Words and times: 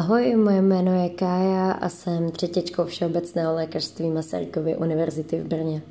Ahoj, 0.00 0.36
moje 0.36 0.62
jméno 0.62 1.02
je 1.02 1.08
Kája 1.08 1.72
a 1.72 1.88
jsem 1.88 2.30
třetěčkou 2.30 2.84
Všeobecného 2.84 3.54
lékařství 3.54 4.10
Masarykovy 4.10 4.76
univerzity 4.76 5.40
v 5.40 5.46
Brně. 5.46 5.82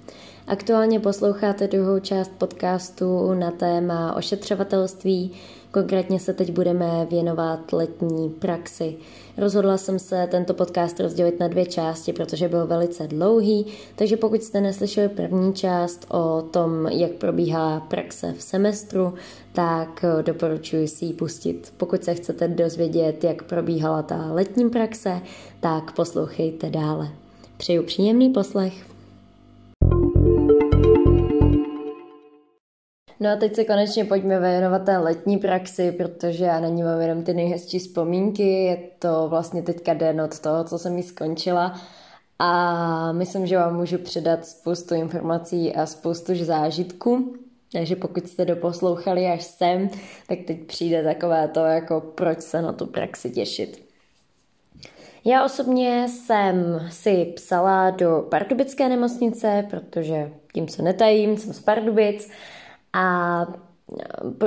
Aktuálně 0.48 1.00
posloucháte 1.00 1.68
druhou 1.68 2.00
část 2.00 2.32
podcastu 2.38 3.34
na 3.34 3.52
téma 3.52 4.16
ošetřovatelství, 4.16 5.32
Konkrétně 5.72 6.20
se 6.20 6.34
teď 6.34 6.52
budeme 6.52 7.08
věnovat 7.10 7.74
letní 7.74 8.30
praxi. 8.30 8.96
Rozhodla 9.38 9.78
jsem 9.78 10.00
se 10.00 10.28
tento 10.32 10.54
podcast 10.54 11.00
rozdělit 11.00 11.40
na 11.40 11.48
dvě 11.48 11.66
části, 11.66 12.14
protože 12.14 12.50
byl 12.50 12.68
velice 12.68 13.08
dlouhý, 13.08 13.66
takže 13.96 14.18
pokud 14.18 14.44
jste 14.44 14.62
neslyšeli 14.62 15.10
první 15.10 15.54
část 15.54 16.06
o 16.10 16.42
tom, 16.42 16.88
jak 16.88 17.12
probíhá 17.12 17.80
praxe 17.80 18.34
v 18.38 18.42
semestru, 18.42 19.14
tak 19.54 20.06
doporučuji 20.22 20.88
si 20.88 21.06
ji 21.06 21.14
pustit. 21.14 21.74
Pokud 21.78 22.04
se 22.04 22.14
chcete 22.14 22.48
dozvědět, 22.48 23.24
jak 23.24 23.44
probíhala 23.44 24.02
ta 24.02 24.34
letní 24.34 24.70
praxe, 24.70 25.22
tak 25.60 25.96
poslouchejte 25.96 26.70
dále. 26.70 27.10
Přeju 27.58 27.84
příjemný 27.84 28.30
poslech. 28.30 28.89
No 33.20 33.30
a 33.30 33.36
teď 33.36 33.56
se 33.56 33.64
konečně 33.64 34.06
pojďme 34.06 34.40
věnovat 34.40 34.86
té 34.86 34.98
letní 34.98 35.38
praxi, 35.38 35.92
protože 35.92 36.46
já 36.46 36.60
na 36.60 36.68
ní 36.68 36.84
mám 36.84 37.02
jenom 37.02 37.24
ty 37.24 37.34
nejhezčí 37.34 37.80
vzpomínky. 37.80 38.64
Je 38.64 38.78
to 39.00 39.28
vlastně 39.30 39.62
teďka 39.62 39.94
den 39.94 40.22
od 40.22 40.40
toho, 40.40 40.64
co 40.64 40.78
jsem 40.78 40.98
ji 40.98 41.04
skončila. 41.04 41.80
A 42.40 43.12
myslím, 43.12 43.48
že 43.48 43.58
vám 43.58 43.76
můžu 43.76 43.98
předat 43.98 44.46
spoustu 44.46 44.96
informací 44.96 45.76
a 45.76 45.86
spoustu 45.86 46.36
zážitků. 46.36 47.34
Takže 47.74 47.96
pokud 47.96 48.28
jste 48.28 48.46
doposlouchali 48.46 49.26
až 49.26 49.44
sem, 49.44 49.90
tak 50.28 50.40
teď 50.48 50.60
přijde 50.66 51.04
takové 51.04 51.48
to, 51.48 51.60
jako 51.60 52.02
proč 52.02 52.42
se 52.42 52.62
na 52.62 52.74
tu 52.74 52.86
praxi 52.86 53.30
těšit. 53.30 53.90
Já 55.26 55.46
osobně 55.46 56.08
jsem 56.10 56.88
si 56.90 57.34
psala 57.36 57.90
do 57.90 58.28
pardubické 58.30 58.90
nemocnice, 58.90 59.68
protože 59.70 60.32
tím 60.54 60.68
se 60.68 60.82
netajím, 60.82 61.38
jsem 61.38 61.54
z 61.54 61.60
Pardubic 61.60 62.30
a 62.94 63.46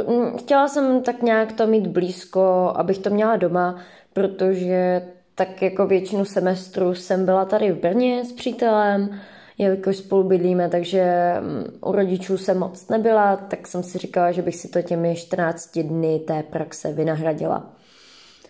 mm, 0.08 0.38
chtěla 0.38 0.68
jsem 0.68 1.02
tak 1.02 1.22
nějak 1.22 1.52
to 1.52 1.66
mít 1.66 1.86
blízko, 1.86 2.72
abych 2.76 2.98
to 2.98 3.10
měla 3.10 3.36
doma, 3.36 3.78
protože 4.12 5.02
tak 5.34 5.62
jako 5.62 5.86
většinu 5.86 6.24
semestru 6.24 6.94
jsem 6.94 7.24
byla 7.24 7.44
tady 7.44 7.72
v 7.72 7.80
Brně 7.80 8.24
s 8.24 8.32
přítelem, 8.32 9.20
jelikož 9.58 9.96
spolu 9.96 10.22
bydlíme, 10.22 10.68
takže 10.68 11.34
u 11.80 11.92
rodičů 11.92 12.38
jsem 12.38 12.58
moc 12.58 12.88
nebyla, 12.88 13.36
tak 13.36 13.66
jsem 13.66 13.82
si 13.82 13.98
říkala, 13.98 14.32
že 14.32 14.42
bych 14.42 14.56
si 14.56 14.68
to 14.68 14.82
těmi 14.82 15.16
14 15.16 15.78
dny 15.78 16.18
té 16.18 16.42
praxe 16.42 16.92
vynahradila. 16.92 17.72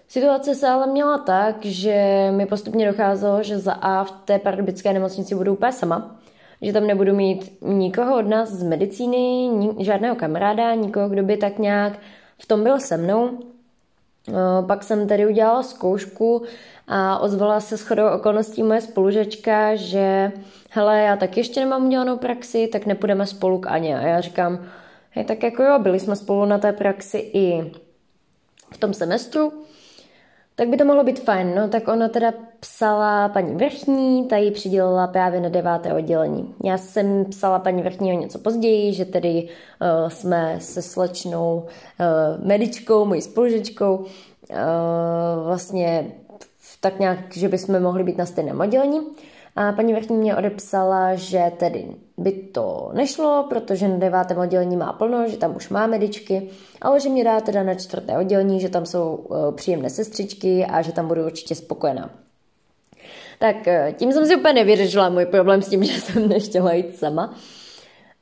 Situace 0.08 0.54
se 0.54 0.68
ale 0.68 0.86
měla 0.86 1.18
tak, 1.18 1.64
že 1.64 2.28
mi 2.36 2.46
postupně 2.46 2.86
docházelo, 2.86 3.42
že 3.42 3.58
za 3.58 3.72
A 3.72 4.04
v 4.04 4.10
té 4.10 4.38
pardubické 4.38 4.92
nemocnici 4.92 5.34
budu 5.34 5.52
úplně 5.52 5.72
sama, 5.72 6.16
že 6.62 6.72
tam 6.72 6.86
nebudu 6.86 7.14
mít 7.14 7.58
nikoho 7.62 8.18
od 8.18 8.26
nás 8.26 8.48
z 8.48 8.62
medicíny, 8.62 9.50
žádného 9.78 10.16
kamaráda, 10.16 10.74
nikoho, 10.74 11.08
kdo 11.08 11.22
by 11.22 11.36
tak 11.36 11.58
nějak 11.58 11.98
v 12.38 12.46
tom 12.46 12.62
byl 12.62 12.80
se 12.80 12.96
mnou. 12.96 13.30
Pak 14.66 14.82
jsem 14.82 15.08
tady 15.08 15.26
udělala 15.26 15.62
zkoušku 15.62 16.42
a 16.88 17.18
ozvala 17.18 17.60
se 17.60 17.76
shodou 17.76 18.08
okolností 18.08 18.62
moje 18.62 18.80
spolužečka, 18.80 19.76
že 19.76 20.32
hele, 20.70 21.00
já 21.00 21.16
tak 21.16 21.36
ještě 21.36 21.60
nemám 21.60 21.86
udělanou 21.86 22.16
praxi, 22.16 22.68
tak 22.72 22.86
nepůjdeme 22.86 23.26
spolu 23.26 23.58
k 23.58 23.66
Aně. 23.66 23.98
A 23.98 24.02
já 24.02 24.20
říkám, 24.20 24.66
hej, 25.10 25.24
tak 25.24 25.42
jako 25.42 25.62
jo, 25.62 25.78
byli 25.78 26.00
jsme 26.00 26.16
spolu 26.16 26.44
na 26.44 26.58
té 26.58 26.72
praxi 26.72 27.18
i 27.18 27.72
v 28.72 28.78
tom 28.78 28.94
semestru, 28.94 29.52
tak 30.54 30.68
by 30.68 30.76
to 30.76 30.84
mohlo 30.84 31.04
být 31.04 31.20
fajn. 31.20 31.54
No 31.54 31.68
tak 31.68 31.88
ona 31.88 32.08
teda 32.08 32.32
psala 32.60 33.28
paní 33.28 33.54
Vrchní, 33.54 34.24
ta 34.24 34.36
ji 34.36 34.50
přidělila 34.50 35.06
právě 35.06 35.40
na 35.40 35.48
deváté 35.48 35.94
oddělení. 35.94 36.54
Já 36.64 36.78
jsem 36.78 37.24
psala 37.24 37.58
paní 37.58 37.82
Vrchní 37.82 38.12
o 38.12 38.20
něco 38.20 38.38
později, 38.38 38.92
že 38.92 39.04
tedy 39.04 39.48
uh, 39.48 40.08
jsme 40.08 40.56
se 40.60 40.82
slečnou 40.82 41.56
uh, 41.56 42.46
medičkou, 42.46 43.04
mojí 43.04 43.22
spolužečkou, 43.22 43.96
uh, 43.96 44.06
vlastně 45.46 46.12
tak 46.80 46.98
nějak, 46.98 47.36
že 47.36 47.48
bychom 47.48 47.80
mohli 47.80 48.04
být 48.04 48.18
na 48.18 48.26
stejném 48.26 48.60
oddělení. 48.60 49.00
A 49.56 49.72
paní 49.72 49.94
vrchní 49.94 50.16
mě 50.16 50.36
odepsala, 50.36 51.14
že 51.14 51.52
tedy 51.56 51.86
by 52.18 52.32
to 52.32 52.90
nešlo, 52.92 53.46
protože 53.48 53.88
na 53.88 53.96
devátém 53.96 54.38
oddělení 54.38 54.76
má 54.76 54.92
plno, 54.92 55.28
že 55.28 55.36
tam 55.36 55.56
už 55.56 55.68
má 55.68 55.86
medičky, 55.86 56.50
ale 56.80 57.00
že 57.00 57.08
mě 57.08 57.24
dá 57.24 57.40
teda 57.40 57.62
na 57.62 57.74
čtvrté 57.74 58.18
oddělení, 58.18 58.60
že 58.60 58.68
tam 58.68 58.86
jsou 58.86 59.26
eh, 59.30 59.52
příjemné 59.52 59.90
sestřičky 59.90 60.66
a 60.66 60.82
že 60.82 60.92
tam 60.92 61.08
budu 61.08 61.24
určitě 61.24 61.54
spokojená. 61.54 62.10
Tak 63.38 63.68
eh, 63.68 63.94
tím 63.98 64.12
jsem 64.12 64.26
si 64.26 64.36
úplně 64.36 64.54
nevyřešila 64.54 65.08
můj 65.08 65.26
problém 65.26 65.62
s 65.62 65.68
tím, 65.68 65.84
že 65.84 66.00
jsem 66.00 66.28
nechtěla 66.28 66.72
jít 66.72 66.96
sama. 66.96 67.34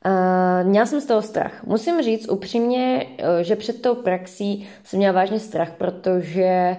Uh, 0.06 0.68
měla 0.68 0.86
jsem 0.86 1.00
z 1.00 1.06
toho 1.06 1.22
strach. 1.22 1.64
Musím 1.64 2.02
říct 2.02 2.28
upřímně, 2.28 3.06
že 3.42 3.56
před 3.56 3.82
tou 3.82 3.94
praxí 3.94 4.68
jsem 4.84 4.98
měla 4.98 5.12
vážně 5.12 5.40
strach, 5.40 5.70
protože 5.70 6.76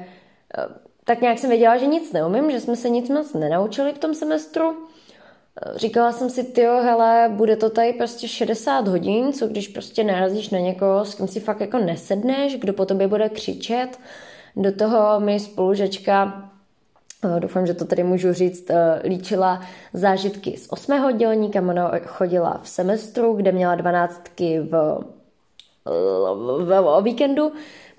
tak 1.06 1.22
nějak 1.22 1.40
jsem 1.40 1.50
věděla, 1.50 1.78
že 1.78 1.86
nic 1.86 2.14
neumím, 2.14 2.52
že 2.52 2.60
jsme 2.60 2.76
se 2.76 2.90
nic 2.90 3.10
moc 3.10 3.34
nenaučili 3.34 3.94
v 3.94 3.98
tom 3.98 4.14
semestru. 4.14 4.88
Říkala 5.76 6.12
jsem 6.12 6.30
si, 6.30 6.44
ty 6.44 6.62
hele, 6.62 7.30
bude 7.34 7.56
to 7.56 7.70
tady 7.70 7.94
prostě 7.94 8.28
60 8.28 8.88
hodin, 8.88 9.34
co 9.34 9.48
když 9.48 9.68
prostě 9.68 10.04
narazíš 10.04 10.50
na 10.50 10.60
někoho, 10.60 11.06
s 11.06 11.16
kým 11.16 11.28
si 11.28 11.40
fakt 11.40 11.62
jako 11.62 11.78
nesedneš, 11.78 12.56
kdo 12.56 12.74
po 12.74 12.86
tobě 12.86 13.08
bude 13.08 13.30
křičet. 13.30 14.00
Do 14.56 14.72
toho 14.72 15.20
mi 15.20 15.40
spolužečka 15.40 16.50
eh, 17.38 17.40
doufám, 17.40 17.68
že 17.68 17.74
to 17.74 17.86
tady 17.86 18.04
můžu 18.04 18.34
říct, 18.34 18.70
eh, 18.70 19.02
líčila 19.04 19.62
zážitky 19.94 20.58
z 20.58 20.68
8. 20.70 21.06
oddělení, 21.06 21.52
kam 21.52 21.70
ona 21.70 21.92
chodila 22.06 22.60
v 22.64 22.70
semestru, 22.70 23.34
kde 23.34 23.52
měla 23.52 23.76
dvanáctky 23.76 24.60
v, 24.60 25.04
o 26.84 27.02
víkendu 27.02 27.52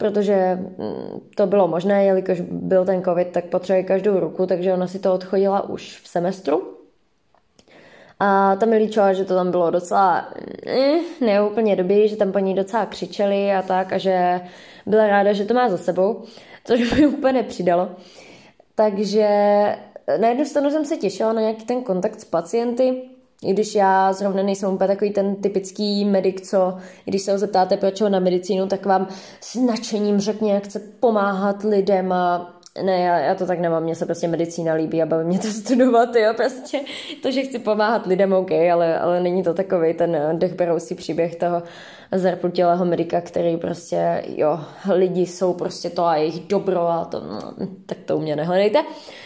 protože 0.02 0.58
mm, 0.78 1.20
to 1.36 1.46
bylo 1.46 1.68
možné, 1.68 2.04
jelikož 2.04 2.40
byl 2.40 2.84
ten 2.84 3.02
covid, 3.02 3.28
tak 3.28 3.44
potřebuje 3.44 3.82
každou 3.82 4.20
ruku, 4.20 4.46
takže 4.46 4.72
ona 4.72 4.86
si 4.86 4.98
to 4.98 5.14
odchodila 5.14 5.68
už 5.68 6.00
v 6.02 6.08
semestru. 6.08 6.62
A 8.20 8.56
tam 8.56 8.68
mi 8.68 8.76
líčila, 8.76 9.12
že 9.12 9.24
to 9.24 9.34
tam 9.34 9.50
bylo 9.50 9.70
docela 9.70 10.32
eh, 10.66 10.98
ne 11.20 11.42
úplně 11.42 11.76
dobrý, 11.76 12.08
že 12.08 12.16
tam 12.16 12.32
po 12.32 12.38
ní 12.38 12.54
docela 12.54 12.86
křičeli 12.86 13.52
a 13.52 13.62
tak 13.62 13.92
a 13.92 13.98
že 13.98 14.40
byla 14.86 15.06
ráda, 15.06 15.32
že 15.32 15.44
to 15.44 15.54
má 15.54 15.68
za 15.68 15.78
sebou, 15.78 16.22
což 16.64 16.94
mi 16.94 17.06
úplně 17.06 17.32
nepřidalo. 17.32 17.88
Takže 18.74 19.28
na 20.20 20.28
jednu 20.28 20.44
stranu 20.44 20.70
jsem 20.70 20.84
se 20.84 20.96
těšila 20.96 21.32
na 21.32 21.40
nějaký 21.40 21.64
ten 21.64 21.82
kontakt 21.82 22.20
s 22.20 22.24
pacienty, 22.24 23.02
i 23.42 23.52
když 23.52 23.74
já 23.74 24.12
zrovna 24.12 24.42
nejsem 24.42 24.72
úplně 24.72 24.88
takový 24.88 25.10
ten 25.10 25.36
typický 25.36 26.04
medic, 26.04 26.50
co 26.50 26.76
když 27.04 27.22
se 27.22 27.32
ho 27.32 27.38
zeptáte, 27.38 27.76
proč 27.76 28.00
ho 28.00 28.08
na 28.08 28.20
medicínu, 28.20 28.66
tak 28.66 28.86
vám 28.86 29.08
s 29.40 29.54
nadšením 29.54 30.20
řekne, 30.20 30.48
jak 30.48 30.64
chce 30.64 30.80
pomáhat 31.00 31.62
lidem 31.62 32.12
a 32.12 32.54
ne, 32.84 33.00
já, 33.00 33.18
já 33.18 33.34
to 33.34 33.46
tak 33.46 33.58
nemám, 33.58 33.82
mně 33.82 33.94
se 33.94 34.06
prostě 34.06 34.28
medicína 34.28 34.74
líbí 34.74 35.02
a 35.02 35.06
baví 35.06 35.24
mě 35.24 35.38
to 35.38 35.46
studovat, 35.48 36.16
jo, 36.16 36.34
prostě 36.36 36.80
to, 37.22 37.30
že 37.30 37.42
chci 37.42 37.58
pomáhat 37.58 38.06
lidem, 38.06 38.32
OK, 38.32 38.50
ale, 38.72 38.98
ale 38.98 39.20
není 39.20 39.42
to 39.42 39.54
takový 39.54 39.94
ten 39.94 40.16
dechberoucí 40.32 40.94
příběh 40.94 41.36
toho 41.36 41.62
zarputilého 42.12 42.84
medika, 42.84 43.20
který 43.20 43.56
prostě, 43.56 44.24
jo, 44.36 44.60
lidi 44.94 45.26
jsou 45.26 45.54
prostě 45.54 45.90
to 45.90 46.04
a 46.04 46.16
jejich 46.16 46.40
dobro 46.40 46.88
a 46.88 47.04
to, 47.04 47.20
no, 47.20 47.40
tak 47.86 47.98
to 47.98 48.16
u 48.16 48.20
mě 48.20 48.36
nehledejte, 48.36 48.78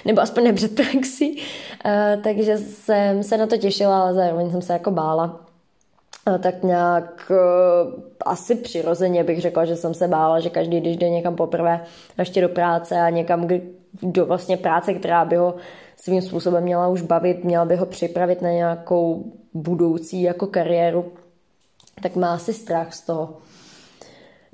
nebo 0.04 0.20
aspoň 0.20 0.44
ne 0.44 0.52
praxí, 0.76 1.36
uh, 1.36 2.22
takže 2.22 2.58
jsem 2.58 3.22
se 3.22 3.36
na 3.36 3.46
to 3.46 3.56
těšila, 3.56 4.02
ale 4.02 4.14
zároveň 4.14 4.50
jsem 4.50 4.62
se 4.62 4.72
jako 4.72 4.90
bála, 4.90 5.40
tak 6.42 6.62
nějak 6.62 7.30
uh, 7.30 7.92
asi 8.24 8.54
přirozeně 8.54 9.24
bych 9.24 9.40
řekla, 9.40 9.64
že 9.64 9.76
jsem 9.76 9.94
se 9.94 10.08
bála, 10.08 10.40
že 10.40 10.50
každý, 10.50 10.80
když 10.80 10.96
jde 10.96 11.08
někam 11.08 11.36
poprvé 11.36 11.80
ještě 12.18 12.40
do 12.40 12.48
práce 12.48 13.00
a 13.00 13.10
někam 13.10 13.48
do 14.02 14.26
vlastně 14.26 14.56
práce, 14.56 14.94
která 14.94 15.24
by 15.24 15.36
ho 15.36 15.54
svým 15.96 16.22
způsobem 16.22 16.62
měla 16.62 16.88
už 16.88 17.02
bavit, 17.02 17.44
měla 17.44 17.64
by 17.64 17.76
ho 17.76 17.86
připravit 17.86 18.42
na 18.42 18.50
nějakou 18.50 19.32
budoucí 19.54 20.22
jako 20.22 20.46
kariéru, 20.46 21.12
tak 22.02 22.16
má 22.16 22.34
asi 22.34 22.52
strach 22.52 22.94
z 22.94 23.00
toho. 23.00 23.36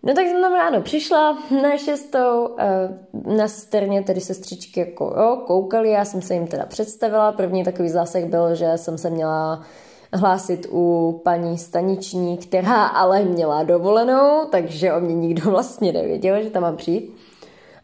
No 0.02 0.14
tak 0.14 0.26
jsem 0.26 0.40
tam 0.40 0.52
ráno 0.52 0.82
přišla 0.82 1.38
na 1.62 1.76
šestou, 1.76 2.48
eh, 2.58 2.98
na 3.36 3.48
strně 3.48 4.02
tedy 4.02 4.20
sestřičky 4.20 4.80
jako 4.80 5.04
jo, 5.04 5.42
koukali, 5.46 5.90
já 5.90 6.04
jsem 6.04 6.22
se 6.22 6.34
jim 6.34 6.46
teda 6.46 6.66
představila, 6.66 7.32
první 7.32 7.64
takový 7.64 7.88
zásek 7.88 8.24
byl, 8.24 8.54
že 8.54 8.72
jsem 8.76 8.98
se 8.98 9.10
měla 9.10 9.62
hlásit 10.12 10.66
u 10.70 11.20
paní 11.24 11.58
staniční, 11.58 12.38
která 12.38 12.86
ale 12.86 13.24
měla 13.24 13.62
dovolenou, 13.62 14.44
takže 14.50 14.92
o 14.92 15.00
mě 15.00 15.14
nikdo 15.14 15.50
vlastně 15.50 15.92
nevěděl, 15.92 16.42
že 16.42 16.50
tam 16.50 16.62
mám 16.62 16.76
přijít. 16.76 17.16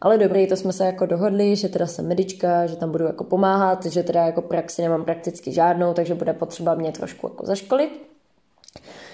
Ale 0.01 0.17
dobrý, 0.17 0.47
to 0.47 0.55
jsme 0.55 0.73
se 0.73 0.85
jako 0.85 1.05
dohodli, 1.05 1.55
že 1.55 1.69
teda 1.69 1.87
jsem 1.87 2.07
medička, 2.07 2.67
že 2.67 2.75
tam 2.75 2.91
budu 2.91 3.05
jako 3.05 3.23
pomáhat, 3.23 3.85
že 3.85 4.03
teda 4.03 4.25
jako 4.25 4.41
praxi 4.41 4.81
nemám 4.81 5.05
prakticky 5.05 5.51
žádnou, 5.51 5.93
takže 5.93 6.15
bude 6.15 6.33
potřeba 6.33 6.75
mě 6.75 6.91
trošku 6.91 7.27
jako 7.27 7.45
zaškolit. 7.45 8.09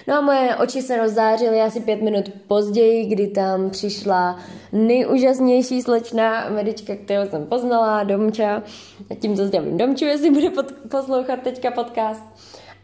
No 0.08 0.14
a 0.14 0.20
moje 0.20 0.56
oči 0.56 0.82
se 0.82 0.96
rozzářily 0.96 1.60
asi 1.60 1.80
pět 1.80 2.02
minut 2.02 2.24
později, 2.46 3.06
kdy 3.06 3.26
tam 3.26 3.70
přišla 3.70 4.38
nejúžasnější 4.72 5.82
slečna 5.82 6.48
medička, 6.48 6.96
kterou 7.04 7.30
jsem 7.30 7.46
poznala, 7.46 8.04
Domča. 8.04 8.62
A 9.10 9.14
tím 9.14 9.36
zdravím 9.36 9.78
Domču, 9.78 10.04
jestli 10.04 10.30
bude 10.30 10.50
pod, 10.50 10.72
poslouchat 10.90 11.40
teďka 11.42 11.70
podcast. 11.70 12.22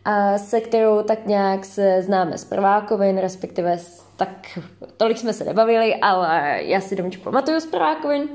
A 0.05 0.39
se 0.39 0.61
kterou 0.61 1.03
tak 1.03 1.27
nějak 1.27 1.65
se 1.65 2.03
známe 2.03 2.39
z 2.39 2.45
prvákovin, 2.45 3.19
respektive 3.19 3.79
tak 4.17 4.59
tolik 4.97 5.19
jsme 5.19 5.33
se 5.33 5.45
nebavili, 5.45 5.95
ale 5.95 6.59
já 6.63 6.81
si 6.81 6.97
Domču 6.97 7.21
pamatuju 7.21 7.61
z 7.61 7.67
prvákovin. 7.67 8.29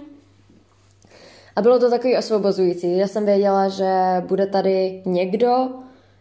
A 1.55 1.61
bylo 1.61 1.79
to 1.79 1.89
takový 1.89 2.17
osvobozující. 2.17 2.97
Já 2.97 3.07
jsem 3.07 3.25
věděla, 3.25 3.69
že 3.69 3.93
bude 4.27 4.47
tady 4.47 5.01
někdo, 5.05 5.69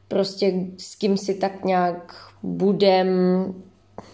prostě 0.08 0.52
s 0.78 0.94
kým 0.94 1.16
si 1.16 1.34
tak 1.34 1.64
nějak 1.64 2.14
budem, 2.42 3.08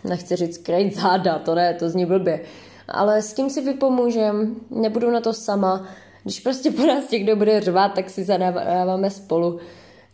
nechci 0.04 0.36
říct 0.36 0.58
krejt 0.58 0.94
záda, 0.94 1.38
to 1.38 1.54
ne, 1.54 1.74
to 1.74 1.88
zní 1.88 2.06
blbě, 2.06 2.40
ale 2.88 3.22
s 3.22 3.32
kým 3.32 3.50
si 3.50 3.60
vypomůžem, 3.60 4.56
nebudu 4.70 5.10
na 5.10 5.20
to 5.20 5.32
sama, 5.32 5.88
když 6.22 6.40
prostě 6.40 6.70
po 6.70 6.86
nás 6.86 7.10
někdo 7.10 7.36
bude 7.36 7.60
řvát, 7.60 7.94
tak 7.94 8.10
si 8.10 8.24
zadáváme 8.24 9.10
spolu. 9.10 9.58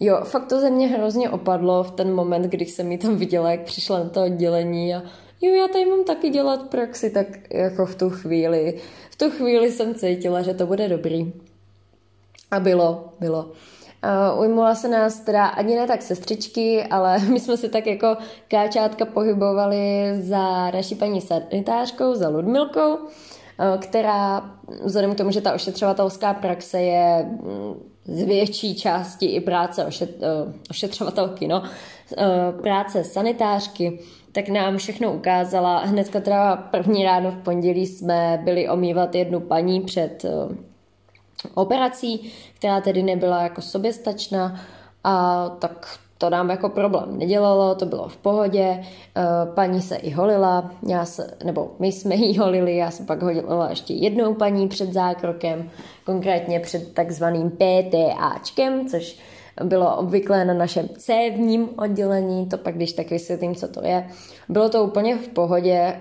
Jo, 0.00 0.20
fakt 0.24 0.46
to 0.46 0.60
ze 0.60 0.70
mě 0.70 0.88
hrozně 0.88 1.30
opadlo 1.30 1.82
v 1.84 1.90
ten 1.90 2.14
moment, 2.14 2.42
když 2.42 2.70
jsem 2.70 2.86
mi 2.88 2.98
tam 2.98 3.16
viděla, 3.16 3.50
jak 3.50 3.60
přišla 3.60 3.98
na 3.98 4.08
to 4.08 4.24
oddělení 4.24 4.94
a 4.94 5.02
jo, 5.40 5.54
já 5.54 5.68
tady 5.68 5.84
mám 5.84 6.04
taky 6.04 6.30
dělat 6.30 6.70
praxi, 6.70 7.10
tak 7.10 7.26
jako 7.50 7.86
v 7.86 7.94
tu 7.94 8.10
chvíli, 8.10 8.74
v 9.10 9.16
tu 9.16 9.30
chvíli 9.30 9.72
jsem 9.72 9.94
cítila, 9.94 10.42
že 10.42 10.54
to 10.54 10.66
bude 10.66 10.88
dobrý. 10.88 11.32
A 12.50 12.60
bylo, 12.60 13.12
bylo. 13.20 13.52
Uh, 14.04 14.40
ujmula 14.40 14.74
se 14.74 14.88
nás 14.88 15.20
teda 15.20 15.46
ani 15.46 15.76
ne 15.76 15.86
tak 15.86 16.02
sestřičky, 16.02 16.84
ale 16.84 17.18
my 17.32 17.40
jsme 17.40 17.56
si 17.56 17.68
tak 17.68 17.86
jako 17.86 18.16
káčátka 18.48 19.04
pohybovali 19.04 20.10
za 20.20 20.70
naší 20.70 20.94
paní 20.94 21.20
sanitářkou, 21.20 22.14
za 22.14 22.28
Ludmilkou, 22.28 22.94
uh, 22.94 23.08
která 23.80 24.50
vzhledem 24.84 25.14
k 25.14 25.18
tomu, 25.18 25.30
že 25.30 25.40
ta 25.40 25.54
ošetřovatelská 25.54 26.34
praxe 26.34 26.80
je 26.80 27.24
mm, 27.24 27.74
z 28.04 28.22
větší 28.22 28.74
části 28.74 29.26
i 29.26 29.40
práce 29.40 29.84
ošet, 29.84 30.10
uh, 30.22 30.52
ošetřovatelky, 30.70 31.48
no, 31.48 31.62
práce 32.62 33.04
sanitářky, 33.04 33.98
tak 34.32 34.48
nám 34.48 34.76
všechno 34.76 35.12
ukázala. 35.12 35.78
Hnedka 35.78 36.20
teda 36.20 36.56
první 36.56 37.04
ráno 37.04 37.30
v 37.30 37.42
pondělí 37.42 37.86
jsme 37.86 38.40
byli 38.44 38.68
omývat 38.68 39.14
jednu 39.14 39.40
paní 39.40 39.80
před 39.80 40.24
operací, 41.54 42.32
která 42.54 42.80
tedy 42.80 43.02
nebyla 43.02 43.42
jako 43.42 43.62
soběstačná 43.62 44.60
a 45.04 45.48
tak 45.48 45.98
to 46.18 46.30
nám 46.30 46.50
jako 46.50 46.68
problém 46.68 47.18
nedělalo, 47.18 47.74
to 47.74 47.86
bylo 47.86 48.08
v 48.08 48.16
pohodě, 48.16 48.60
e, 48.60 48.84
paní 49.54 49.82
se 49.82 49.96
i 49.96 50.10
holila, 50.10 50.70
já 50.88 51.04
se, 51.04 51.34
nebo 51.44 51.70
my 51.78 51.92
jsme 51.92 52.14
jí 52.14 52.38
holili, 52.38 52.76
já 52.76 52.90
jsem 52.90 53.06
pak 53.06 53.22
holila 53.22 53.70
ještě 53.70 53.94
jednou 53.94 54.34
paní 54.34 54.68
před 54.68 54.92
zákrokem, 54.92 55.70
konkrétně 56.04 56.60
před 56.60 56.94
takzvaným 56.94 57.50
PTAčkem, 57.50 58.88
což 58.88 59.18
bylo 59.64 59.96
obvyklé 59.96 60.44
na 60.44 60.54
našem 60.54 60.88
cévním 60.88 61.68
oddělení, 61.78 62.46
to 62.46 62.58
pak 62.58 62.74
když 62.74 62.92
tak 62.92 63.10
vysvětlím, 63.10 63.54
co 63.54 63.68
to 63.68 63.84
je. 63.84 64.08
Bylo 64.48 64.68
to 64.68 64.84
úplně 64.84 65.16
v 65.16 65.28
pohodě. 65.28 65.74
Eh, 65.74 66.00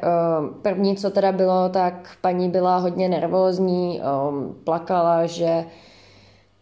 první, 0.62 0.95
co 0.95 1.09
teda 1.09 1.31
bylo, 1.31 1.69
tak 1.69 2.12
paní 2.21 2.50
byla 2.50 2.77
hodně 2.77 3.09
nervózní, 3.09 4.01
eh, 4.01 4.04
plakala, 4.63 5.25
že 5.25 5.65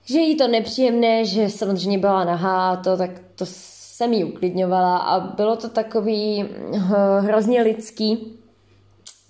že 0.08 0.20
jí 0.20 0.38
to 0.38 0.48
nepříjemné, 0.48 1.26
že 1.26 1.50
samozřejmě 1.50 1.98
byla 1.98 2.24
nahá, 2.24 2.76
to, 2.76 2.98
tak 2.98 3.12
to 3.36 3.46
jsem 3.48 4.14
jí 4.14 4.24
uklidňovala 4.24 4.98
a 4.98 5.20
bylo 5.20 5.56
to 5.56 5.70
takový 5.70 6.46
eh, 6.46 6.80
hrozně 7.20 7.62
lidský, 7.62 8.40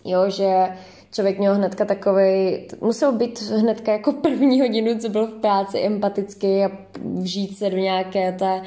jo, 0.05 0.29
že 0.29 0.67
člověk 1.15 1.39
měl 1.39 1.55
hnedka 1.55 1.85
takový, 1.85 2.57
musel 2.81 3.11
být 3.11 3.41
hnedka 3.41 3.91
jako 3.91 4.13
první 4.13 4.61
hodinu, 4.61 4.99
co 4.99 5.09
byl 5.09 5.27
v 5.27 5.41
práci 5.41 5.79
empatický 5.79 6.63
a 6.63 6.71
vžít 7.15 7.57
se 7.57 7.69
do 7.69 7.77
nějaké 7.77 8.31
té 8.31 8.61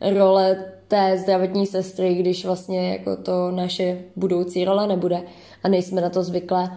role 0.00 0.72
té 0.88 1.18
zdravotní 1.18 1.66
sestry, 1.66 2.14
když 2.14 2.44
vlastně 2.44 2.92
jako 2.92 3.16
to 3.16 3.50
naše 3.50 3.98
budoucí 4.16 4.64
role 4.64 4.86
nebude 4.86 5.22
a 5.62 5.68
nejsme 5.68 6.00
na 6.00 6.10
to 6.10 6.22
zvyklé, 6.22 6.70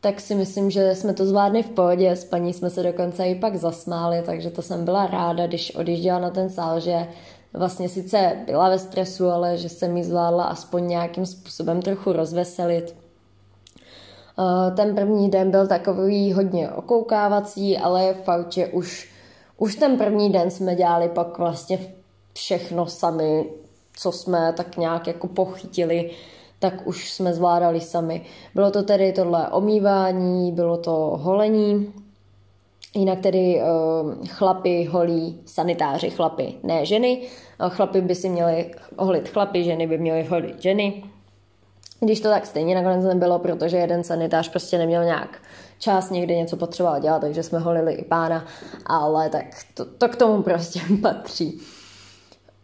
tak 0.00 0.20
si 0.20 0.34
myslím, 0.34 0.70
že 0.70 0.94
jsme 0.94 1.14
to 1.14 1.26
zvládli 1.26 1.62
v 1.62 1.68
pohodě. 1.68 2.10
S 2.10 2.24
paní 2.24 2.52
jsme 2.52 2.70
se 2.70 2.82
dokonce 2.82 3.26
i 3.26 3.34
pak 3.34 3.56
zasmáli, 3.56 4.22
takže 4.26 4.50
to 4.50 4.62
jsem 4.62 4.84
byla 4.84 5.06
ráda, 5.06 5.46
když 5.46 5.74
odjížděla 5.76 6.18
na 6.18 6.30
ten 6.30 6.50
sál, 6.50 6.80
že 6.80 7.06
vlastně 7.52 7.88
sice 7.88 8.32
byla 8.46 8.68
ve 8.68 8.78
stresu, 8.78 9.28
ale 9.28 9.56
že 9.56 9.68
jsem 9.68 9.92
mi 9.92 10.04
zvládla 10.04 10.44
aspoň 10.44 10.86
nějakým 10.86 11.26
způsobem 11.26 11.82
trochu 11.82 12.12
rozveselit. 12.12 12.99
Eh, 14.40 14.70
ten 14.70 14.94
první 14.94 15.30
den 15.30 15.50
byl 15.50 15.66
takový 15.66 16.32
hodně 16.32 16.70
okoukávací, 16.70 17.78
ale 17.78 18.14
fakt, 18.14 18.52
že 18.52 18.66
už, 18.66 19.10
už 19.56 19.76
ten 19.76 19.98
první 19.98 20.30
den 20.30 20.50
jsme 20.50 20.74
dělali 20.74 21.08
pak 21.08 21.38
vlastně 21.38 21.78
všechno 22.32 22.86
sami, 22.86 23.50
co 23.96 24.12
jsme 24.12 24.52
tak 24.56 24.76
nějak 24.76 25.06
jako 25.06 25.28
pochytili, 25.28 26.10
tak 26.58 26.86
už 26.86 27.12
jsme 27.12 27.34
zvládali 27.34 27.80
sami. 27.80 28.22
Bylo 28.54 28.70
to 28.70 28.82
tedy 28.82 29.12
tohle 29.12 29.48
omývání, 29.48 30.52
bylo 30.52 30.76
to 30.76 30.92
holení, 31.20 31.92
Jinak 32.94 33.20
tedy 33.20 33.62
uh, 33.62 34.26
chlapy 34.26 34.84
holí 34.84 35.40
sanitáři 35.46 36.10
chlapy, 36.10 36.54
ne 36.62 36.86
ženy. 36.86 37.22
Chlapy 37.68 38.00
by 38.00 38.14
si 38.14 38.28
měli 38.28 38.70
holit 38.98 39.28
chlapy, 39.28 39.64
ženy 39.64 39.86
by 39.86 39.98
měly 39.98 40.22
holit 40.22 40.62
ženy. 40.62 41.02
Když 42.00 42.20
to 42.20 42.28
tak 42.28 42.46
stejně 42.46 42.74
nakonec 42.74 43.04
nebylo, 43.04 43.38
protože 43.38 43.76
jeden 43.76 44.04
sanitář 44.04 44.48
prostě 44.48 44.78
neměl 44.78 45.04
nějak 45.04 45.38
čas, 45.78 46.10
někde 46.10 46.36
něco 46.36 46.56
potřeboval 46.56 47.00
dělat, 47.00 47.20
takže 47.20 47.42
jsme 47.42 47.58
holili 47.58 47.92
i 47.92 48.04
pána, 48.04 48.44
ale 48.86 49.28
tak 49.28 49.44
to, 49.74 49.84
to 49.84 50.08
k 50.08 50.16
tomu 50.16 50.42
prostě 50.42 50.80
patří. 51.02 51.60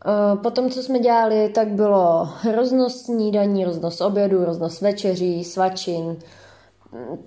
Eh, 0.06 0.36
potom, 0.36 0.70
co 0.70 0.82
jsme 0.82 0.98
dělali, 0.98 1.48
tak 1.48 1.68
bylo 1.68 2.28
roznos 2.54 3.02
snídaní, 3.02 3.64
roznos 3.64 4.00
obědu, 4.00 4.44
roznos 4.44 4.80
večeří, 4.80 5.44
svačin. 5.44 6.16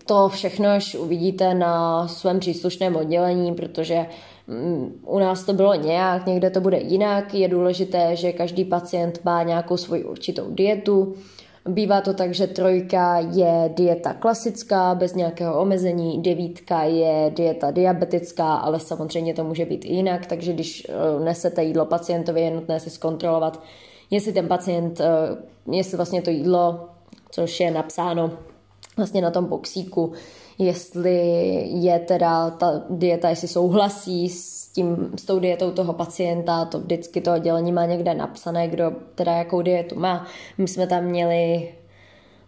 To 0.05 0.29
všechno 0.29 0.69
až 0.69 0.95
uvidíte 0.95 1.53
na 1.53 2.07
svém 2.07 2.39
příslušném 2.39 2.95
oddělení, 2.95 3.53
protože 3.53 4.05
mm, 4.47 5.01
u 5.05 5.19
nás 5.19 5.43
to 5.43 5.53
bylo 5.53 5.73
nějak, 5.75 6.25
někde 6.25 6.49
to 6.49 6.61
bude 6.61 6.77
jinak. 6.77 7.33
Je 7.33 7.47
důležité, 7.47 8.15
že 8.15 8.33
každý 8.33 8.65
pacient 8.65 9.19
má 9.25 9.43
nějakou 9.43 9.77
svoji 9.77 10.03
určitou 10.03 10.45
dietu, 10.49 11.15
Bývá 11.67 12.01
to 12.01 12.13
tak, 12.13 12.33
že 12.33 12.47
trojka 12.47 13.19
je 13.19 13.69
dieta 13.75 14.13
klasická, 14.13 14.95
bez 14.95 15.13
nějakého 15.13 15.61
omezení, 15.61 16.21
devítka 16.21 16.83
je 16.83 17.31
dieta 17.35 17.71
diabetická, 17.71 18.55
ale 18.55 18.79
samozřejmě 18.79 19.33
to 19.33 19.43
může 19.43 19.65
být 19.65 19.85
i 19.85 19.93
jinak, 19.93 20.25
takže 20.25 20.53
když 20.53 20.87
eh, 20.89 21.23
nesete 21.23 21.63
jídlo 21.63 21.85
pacientovi, 21.85 22.41
je 22.41 22.51
nutné 22.51 22.79
si 22.79 22.89
zkontrolovat, 22.89 23.63
jestli 24.11 24.33
ten 24.33 24.47
pacient, 24.47 25.01
eh, 25.01 25.05
jestli 25.71 25.97
vlastně 25.97 26.21
to 26.21 26.29
jídlo, 26.29 26.89
což 27.31 27.59
je 27.59 27.71
napsáno 27.71 28.31
vlastně 28.97 29.21
na 29.21 29.31
tom 29.31 29.45
boxíku, 29.45 30.13
jestli 30.59 31.17
je 31.73 31.99
teda 31.99 32.49
ta 32.49 32.83
dieta, 32.89 33.29
jestli 33.29 33.47
souhlasí 33.47 34.29
s 34.29 34.67
tím, 34.67 35.11
s 35.19 35.25
tou 35.25 35.39
dietou 35.39 35.71
toho 35.71 35.93
pacienta, 35.93 36.65
to 36.65 36.79
vždycky 36.79 37.21
to 37.21 37.33
oddělení 37.33 37.71
má 37.71 37.85
někde 37.85 38.13
napsané, 38.13 38.67
kdo 38.67 38.91
teda 39.15 39.31
jakou 39.31 39.61
dietu 39.61 39.99
má. 39.99 40.27
My 40.57 40.67
jsme 40.67 40.87
tam 40.87 41.03
měli, 41.03 41.73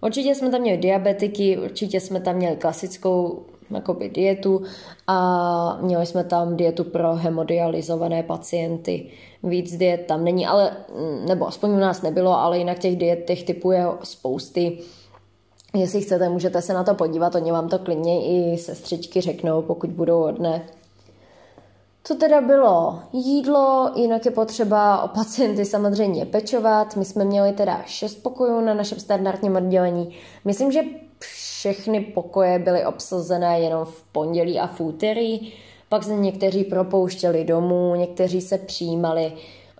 určitě 0.01 0.35
jsme 0.35 0.49
tam 0.49 0.61
měli 0.61 0.77
diabetiky, 0.77 1.57
určitě 1.57 1.99
jsme 1.99 2.19
tam 2.19 2.35
měli 2.35 2.55
klasickou 2.55 3.45
jakoby 3.73 4.09
dietu 4.09 4.61
a 5.07 5.77
měli 5.81 6.05
jsme 6.05 6.23
tam 6.23 6.57
dietu 6.57 6.83
pro 6.83 7.15
hemodializované 7.15 8.23
pacienty. 8.23 9.07
Víc 9.43 9.77
diet 9.77 10.05
tam 10.07 10.23
není, 10.23 10.47
ale, 10.47 10.71
nebo 11.27 11.47
aspoň 11.47 11.69
u 11.69 11.79
nás 11.79 12.01
nebylo, 12.01 12.39
ale 12.39 12.57
jinak 12.57 12.79
těch 12.79 12.95
diet 12.95 13.25
těch 13.25 13.43
typů 13.43 13.71
je 13.71 13.85
spousty. 14.03 14.77
Jestli 15.73 16.01
chcete, 16.01 16.29
můžete 16.29 16.61
se 16.61 16.73
na 16.73 16.83
to 16.83 16.93
podívat, 16.93 17.35
oni 17.35 17.51
vám 17.51 17.69
to 17.69 17.79
klidně 17.79 18.25
i 18.25 18.57
sestřičky 18.57 19.21
řeknou, 19.21 19.61
pokud 19.61 19.89
budou 19.89 20.19
hodné. 20.19 20.65
Co 22.03 22.15
teda 22.15 22.41
bylo? 22.41 22.99
Jídlo, 23.13 23.91
jinak 23.95 24.25
je 24.25 24.31
potřeba 24.31 25.03
o 25.03 25.07
pacienty 25.07 25.65
samozřejmě 25.65 26.25
pečovat. 26.25 26.95
My 26.95 27.05
jsme 27.05 27.25
měli 27.25 27.53
teda 27.53 27.81
šest 27.85 28.15
pokojů 28.15 28.61
na 28.61 28.73
našem 28.73 28.99
standardním 28.99 29.55
oddělení. 29.55 30.15
Myslím, 30.45 30.71
že 30.71 30.81
všechny 31.19 32.01
pokoje 32.01 32.59
byly 32.59 32.85
obsazené 32.85 33.59
jenom 33.59 33.85
v 33.85 34.03
pondělí 34.11 34.59
a 34.59 34.67
v 34.67 34.81
úterý. 34.81 35.53
Pak 35.89 36.03
se 36.03 36.15
někteří 36.15 36.63
propouštěli 36.63 37.43
domů, 37.43 37.95
někteří 37.95 38.41
se 38.41 38.57
přijímali. 38.57 39.33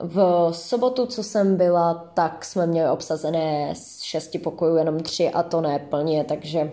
V 0.03 0.49
sobotu, 0.51 1.05
co 1.05 1.23
jsem 1.23 1.57
byla, 1.57 1.93
tak 2.13 2.45
jsme 2.45 2.67
měli 2.67 2.89
obsazené 2.89 3.73
z 3.75 4.01
šesti 4.01 4.39
pokojů 4.39 4.75
jenom 4.75 4.99
tři 4.99 5.29
a 5.29 5.43
to 5.43 5.61
ne 5.61 5.79
plně, 5.89 6.23
takže 6.23 6.71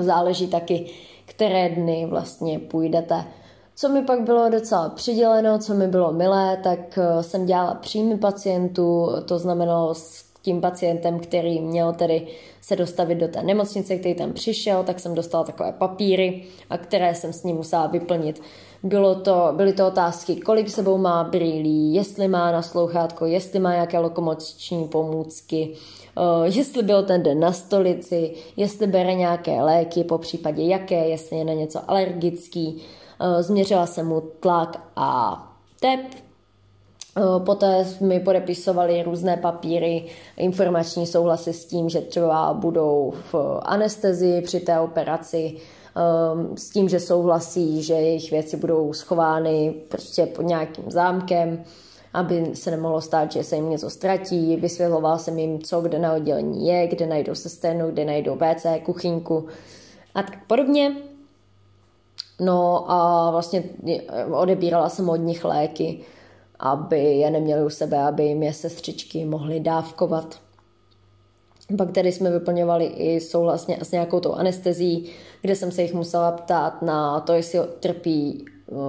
záleží 0.00 0.48
taky, 0.48 0.90
které 1.26 1.68
dny 1.68 2.06
vlastně 2.06 2.58
půjdete. 2.58 3.24
Co 3.74 3.88
mi 3.88 4.02
pak 4.02 4.20
bylo 4.20 4.48
docela 4.48 4.88
přiděleno, 4.88 5.58
co 5.58 5.74
mi 5.74 5.88
bylo 5.88 6.12
milé, 6.12 6.56
tak 6.56 6.98
eh, 6.98 7.22
jsem 7.22 7.46
dělala 7.46 7.74
příjmy 7.74 8.18
pacientů, 8.18 9.08
to 9.24 9.38
znamenalo 9.38 9.94
s 9.94 10.24
tím 10.42 10.60
pacientem, 10.60 11.20
který 11.20 11.60
měl 11.60 11.92
tedy 11.92 12.26
se 12.60 12.76
dostavit 12.76 13.18
do 13.18 13.28
té 13.28 13.42
nemocnice, 13.42 13.96
který 13.96 14.14
tam 14.14 14.32
přišel, 14.32 14.84
tak 14.84 15.00
jsem 15.00 15.14
dostala 15.14 15.44
takové 15.44 15.72
papíry, 15.72 16.44
a 16.70 16.78
které 16.78 17.14
jsem 17.14 17.32
s 17.32 17.42
ním 17.42 17.56
musela 17.56 17.86
vyplnit. 17.86 18.42
Bylo 18.86 19.14
to, 19.14 19.52
byly 19.56 19.72
to 19.72 19.86
otázky, 19.86 20.36
kolik 20.36 20.70
sebou 20.70 20.98
má 20.98 21.24
brýlí, 21.24 21.94
jestli 21.94 22.28
má 22.28 22.52
naslouchátko, 22.52 23.26
jestli 23.26 23.58
má 23.58 23.72
nějaké 23.72 23.98
lokomoční 23.98 24.88
pomůcky, 24.88 25.72
eh, 26.16 26.48
jestli 26.48 26.82
byl 26.82 27.02
ten 27.02 27.22
den 27.22 27.40
na 27.40 27.52
stolici, 27.52 28.34
jestli 28.56 28.86
bere 28.86 29.14
nějaké 29.14 29.62
léky, 29.62 30.04
po 30.04 30.18
případě 30.18 30.62
jaké, 30.62 31.08
jestli 31.08 31.36
je 31.36 31.44
na 31.44 31.52
něco 31.52 31.90
alergický. 31.90 32.82
Eh, 33.20 33.42
změřila 33.42 33.86
jsem 33.86 34.06
mu 34.06 34.20
tlak 34.20 34.82
a 34.96 35.42
tep, 35.80 36.00
eh, 36.10 37.44
Poté 37.44 37.86
mi 38.00 38.20
podepisovali 38.20 39.02
různé 39.02 39.36
papíry, 39.36 40.04
informační 40.36 41.06
souhlasy 41.06 41.52
s 41.52 41.64
tím, 41.64 41.88
že 41.88 42.00
třeba 42.00 42.54
budou 42.54 43.14
v 43.32 43.60
anestezii 43.62 44.42
při 44.42 44.60
té 44.60 44.80
operaci, 44.80 45.56
s 46.54 46.70
tím, 46.70 46.88
že 46.88 47.00
souhlasí, 47.00 47.82
že 47.82 47.94
jejich 47.94 48.30
věci 48.30 48.56
budou 48.56 48.92
schovány 48.92 49.74
prostě 49.88 50.26
pod 50.26 50.42
nějakým 50.42 50.90
zámkem, 50.90 51.64
aby 52.12 52.50
se 52.54 52.70
nemohlo 52.70 53.00
stát, 53.00 53.32
že 53.32 53.44
se 53.44 53.56
jim 53.56 53.70
něco 53.70 53.90
ztratí. 53.90 54.56
Vysvětloval 54.56 55.18
jsem 55.18 55.38
jim, 55.38 55.62
co 55.62 55.80
kde 55.80 55.98
na 55.98 56.14
oddělení 56.14 56.66
je, 56.66 56.86
kde 56.86 57.06
najdou 57.06 57.34
sesténu, 57.34 57.90
kde 57.90 58.04
najdou 58.04 58.36
WC, 58.36 58.66
kuchyňku 58.84 59.46
a 60.14 60.22
tak 60.22 60.46
podobně. 60.46 60.96
No 62.40 62.90
a 62.90 63.30
vlastně 63.30 63.64
odebírala 64.32 64.88
jsem 64.88 65.08
od 65.08 65.16
nich 65.16 65.44
léky, 65.44 66.00
aby 66.58 67.04
je 67.04 67.30
neměli 67.30 67.64
u 67.64 67.70
sebe, 67.70 67.98
aby 68.02 68.24
jim 68.24 68.42
je 68.42 68.52
sestřičky 68.52 69.24
mohly 69.24 69.60
dávkovat. 69.60 70.45
Pak 71.78 71.92
tedy 71.92 72.12
jsme 72.12 72.30
vyplňovali 72.30 72.84
i 72.84 73.20
souhlasně 73.20 73.78
s 73.82 73.92
nějakou 73.92 74.20
tou 74.20 74.32
anestezí, 74.32 75.10
kde 75.42 75.56
jsem 75.56 75.70
se 75.70 75.82
jich 75.82 75.94
musela 75.94 76.32
ptát 76.32 76.82
na 76.82 77.20
to, 77.20 77.32
jestli 77.32 77.60
trpí 77.80 78.44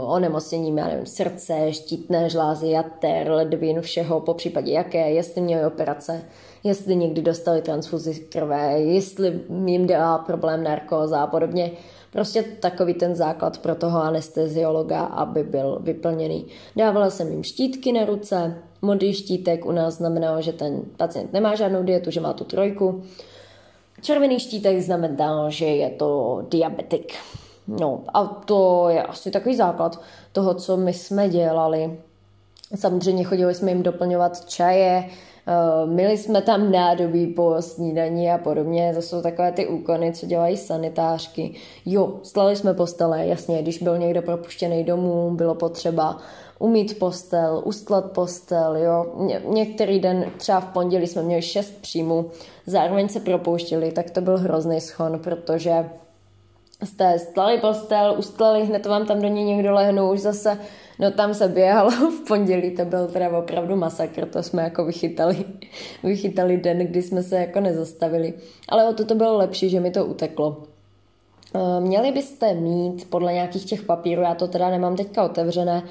onemocněním, 0.06 0.78
já 0.78 0.88
nevím, 0.88 1.06
srdce, 1.06 1.74
štítné 1.74 2.30
žlázy, 2.30 2.70
jater, 2.70 3.32
ledvin, 3.32 3.82
všeho, 3.82 4.20
po 4.20 4.34
případě 4.34 4.72
jaké, 4.72 5.12
jestli 5.12 5.42
měli 5.42 5.66
operace, 5.66 6.22
jestli 6.64 6.96
někdy 6.96 7.22
dostali 7.22 7.62
transfuzi 7.62 8.16
krve, 8.16 8.80
jestli 8.80 9.42
jim 9.66 9.88
dělá 9.88 10.18
problém 10.18 10.64
narkóza 10.64 11.22
a 11.22 11.28
podobně. 11.28 11.72
Prostě 12.12 12.44
takový 12.44 12.94
ten 12.94 13.16
základ 13.16 13.58
pro 13.58 13.76
toho 13.76 14.04
anesteziologa, 14.04 15.02
aby 15.02 15.44
byl 15.44 15.80
vyplněný. 15.82 16.46
Dávala 16.76 17.10
jsem 17.10 17.32
jim 17.32 17.44
štítky 17.44 17.92
na 17.92 18.06
ruce, 18.06 18.64
modrý 18.82 19.14
štítek 19.14 19.66
u 19.66 19.72
nás 19.72 19.94
znamenalo, 19.98 20.42
že 20.42 20.54
ten 20.54 20.82
pacient 20.98 21.34
nemá 21.34 21.56
žádnou 21.56 21.84
dietu, 21.84 22.12
že 22.12 22.22
má 22.22 22.34
tu 22.34 22.44
trojku. 22.44 23.04
Červený 24.02 24.40
štítek 24.40 24.82
znamená, 24.82 25.50
že 25.50 25.66
je 25.66 25.90
to 25.90 26.42
diabetik. 26.52 27.14
No 27.68 28.04
a 28.14 28.26
to 28.26 28.90
je 28.90 29.04
asi 29.04 29.32
takový 29.32 29.56
základ 29.56 30.02
toho, 30.32 30.54
co 30.54 30.78
my 30.78 30.94
jsme 30.94 31.30
dělali. 31.30 32.00
Samozřejmě 32.76 33.24
chodili 33.24 33.56
jsme 33.56 33.72
jim 33.72 33.84
doplňovat 33.84 34.46
čaje, 34.46 35.10
Měli 35.86 36.18
jsme 36.18 36.42
tam 36.42 36.72
nádobí 36.72 37.28
po 37.28 37.56
snídaní 37.60 38.32
a 38.32 38.38
podobně, 38.38 38.92
to 38.96 39.02
jsou 39.02 39.22
takové 39.22 39.52
ty 39.52 39.68
úkony, 39.68 40.14
co 40.14 40.26
dělají 40.26 40.58
sanitářky. 40.58 41.54
Jo, 41.86 42.14
slali 42.24 42.56
jsme 42.56 42.74
postele, 42.74 43.28
jasně, 43.28 43.62
když 43.62 43.84
byl 43.84 43.98
někdo 43.98 44.22
propuštěný 44.22 44.84
domů, 44.84 45.32
bylo 45.32 45.56
potřeba 45.56 46.18
umít 46.60 47.00
postel, 47.00 47.62
ustlat 47.66 48.12
postel, 48.12 48.78
jo. 48.78 49.06
Ně- 49.18 49.42
některý 49.46 50.00
den, 50.00 50.32
třeba 50.38 50.60
v 50.60 50.74
pondělí 50.74 51.08
jsme 51.08 51.22
měli 51.22 51.42
šest 51.42 51.82
příjmů, 51.82 52.26
zároveň 52.66 53.10
se 53.10 53.20
propouštěli, 53.20 53.92
tak 53.92 54.10
to 54.10 54.22
byl 54.22 54.38
hrozný 54.38 54.82
schon, 54.82 55.20
protože 55.20 55.90
jste 56.84 57.20
stlali 57.20 57.58
postel, 57.58 58.16
ustlali, 58.18 58.66
hned 58.66 58.86
vám 58.86 59.06
tam 59.06 59.22
do 59.22 59.28
ní 59.28 59.44
někdo 59.44 59.74
lehnou, 59.74 60.14
už 60.14 60.20
zase 60.20 60.58
No 61.00 61.12
tam 61.12 61.34
se 61.34 61.48
běhalo 61.48 61.92
v 62.12 62.28
pondělí, 62.28 62.72
to 62.72 62.86
byl 62.86 63.08
teda 63.08 63.38
opravdu 63.38 63.76
masakr, 63.76 64.26
to 64.26 64.44
jsme 64.44 64.64
jako 64.64 64.86
vychytali, 64.86 65.46
vychytali 66.04 66.58
den, 66.58 66.78
kdy 66.78 67.04
jsme 67.04 67.24
se 67.24 67.36
jako 67.36 67.60
nezastavili. 67.60 68.34
Ale 68.70 68.90
o 68.90 68.94
to 68.94 69.06
to 69.06 69.16
bylo 69.16 69.38
lepší, 69.38 69.70
že 69.70 69.80
mi 69.80 69.92
to 69.92 70.06
uteklo. 70.06 70.64
Eh, 71.56 71.82
měli 71.82 72.12
byste 72.12 72.54
mít 72.54 73.10
podle 73.10 73.34
nějakých 73.34 73.66
těch 73.66 73.82
papírů, 73.82 74.22
já 74.22 74.36
to 74.36 74.48
teda 74.48 74.70
nemám 74.70 74.96
teďka 74.96 75.24
otevřené, 75.24 75.84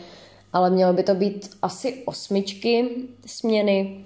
ale 0.52 0.70
mělo 0.70 0.92
by 0.92 1.02
to 1.02 1.14
být 1.14 1.50
asi 1.62 2.02
osmičky 2.04 2.88
směny 3.26 4.04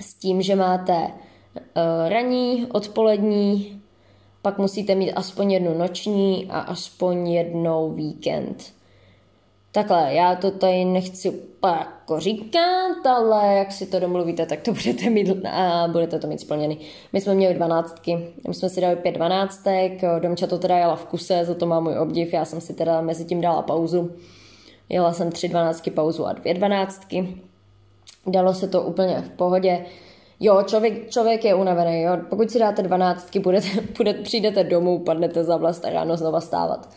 s 0.00 0.14
tím, 0.14 0.42
že 0.42 0.56
máte 0.56 0.94
eh, 1.56 2.08
ranní, 2.08 2.66
odpolední, 2.72 3.80
pak 4.42 4.58
musíte 4.58 4.94
mít 4.94 5.12
aspoň 5.12 5.52
jednu 5.52 5.78
noční 5.78 6.46
a 6.50 6.60
aspoň 6.60 7.28
jednou 7.28 7.92
víkend. 7.92 8.74
Takhle, 9.74 10.14
já 10.14 10.34
to 10.34 10.50
tady 10.50 10.84
nechci 10.84 11.32
jako 11.64 12.20
říkat, 12.20 13.06
ale 13.06 13.54
jak 13.54 13.72
si 13.72 13.86
to 13.86 14.00
domluvíte, 14.00 14.46
tak 14.46 14.60
to 14.60 14.72
budete 14.84 15.10
mít 15.10 15.46
a 15.46 15.88
budete 15.92 16.18
to 16.18 16.26
mít 16.26 16.40
splněný. 16.40 16.78
My 17.12 17.20
jsme 17.20 17.34
měli 17.34 17.54
dvanáctky, 17.54 18.28
my 18.48 18.54
jsme 18.54 18.68
si 18.68 18.80
dali 18.80 18.96
pět 18.96 19.12
dvanáctek, 19.12 20.02
Domča 20.18 20.46
to 20.46 20.58
teda 20.58 20.78
jela 20.78 20.96
v 20.96 21.04
kuse, 21.04 21.44
za 21.44 21.54
to 21.54 21.66
má 21.66 21.80
můj 21.80 21.98
obdiv, 21.98 22.32
já 22.32 22.44
jsem 22.44 22.60
si 22.60 22.74
teda 22.74 23.00
mezi 23.00 23.24
tím 23.24 23.40
dala 23.40 23.62
pauzu. 23.62 24.10
Jela 24.88 25.12
jsem 25.12 25.32
tři 25.32 25.48
dvanáctky 25.48 25.90
pauzu 25.90 26.26
a 26.26 26.32
dvě 26.32 26.54
dvanáctky. 26.54 27.36
Dalo 28.26 28.54
se 28.54 28.68
to 28.68 28.82
úplně 28.82 29.20
v 29.20 29.28
pohodě. 29.28 29.86
Jo, 30.40 30.62
člověk, 30.66 31.10
člověk 31.10 31.44
je 31.44 31.54
unavený, 31.54 32.02
jo. 32.02 32.16
Pokud 32.30 32.50
si 32.50 32.58
dáte 32.58 32.82
dvanáctky, 32.82 33.38
budete, 33.38 33.68
budete, 33.96 34.22
přijdete 34.22 34.64
domů, 34.64 34.98
padnete 34.98 35.44
za 35.44 35.56
vlast 35.56 35.84
a 35.84 35.90
ráno 35.90 36.16
znova 36.16 36.40
stávat 36.40 36.88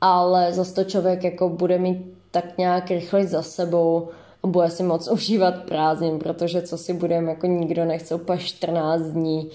ale 0.00 0.52
zase 0.52 0.74
to 0.74 0.84
člověk 0.84 1.24
jako 1.24 1.48
bude 1.48 1.78
mít 1.78 2.16
tak 2.30 2.58
nějak 2.58 2.90
rychle 2.90 3.26
za 3.26 3.42
sebou 3.42 4.08
a 4.42 4.46
bude 4.46 4.70
si 4.70 4.82
moc 4.82 5.08
užívat 5.12 5.64
prázdnin, 5.64 6.18
protože 6.18 6.62
co 6.62 6.78
si 6.78 6.92
budeme, 6.92 7.30
jako 7.30 7.46
nikdo 7.46 7.84
nechce 7.84 8.14
úplně 8.14 8.38
14 8.38 9.02
dní 9.02 9.50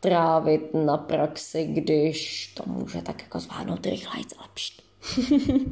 trávit 0.00 0.74
na 0.74 0.96
praxi, 0.96 1.64
když 1.64 2.46
to 2.54 2.62
může 2.66 3.02
tak 3.02 3.22
jako 3.22 3.40
zvládnout 3.40 3.86
rychleji 3.86 4.24
lepší. 4.40 4.82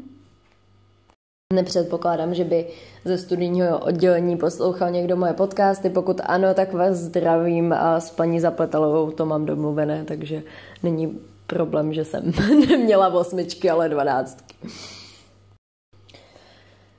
Nepředpokládám, 1.53 2.35
že 2.35 2.45
by 2.45 2.67
ze 3.05 3.19
studijního 3.19 3.79
oddělení 3.79 4.37
poslouchal 4.37 4.91
někdo 4.91 5.17
moje 5.17 5.33
podcasty. 5.33 5.91
Pokud 5.91 6.21
ano, 6.25 6.55
tak 6.55 6.73
vás 6.73 6.97
zdravím 6.97 7.73
a 7.73 8.01
s 8.01 8.11
paní 8.11 8.41
Zapletalovou 8.41 9.11
to 9.11 9.27
mám 9.27 9.47
domluvené, 9.47 10.05
takže 10.05 10.43
není 10.83 11.21
problém, 11.47 11.93
že 11.93 12.05
jsem 12.05 12.33
neměla 12.69 13.09
osmičky, 13.09 13.71
ale 13.71 13.89
dvanáctky. 13.89 14.55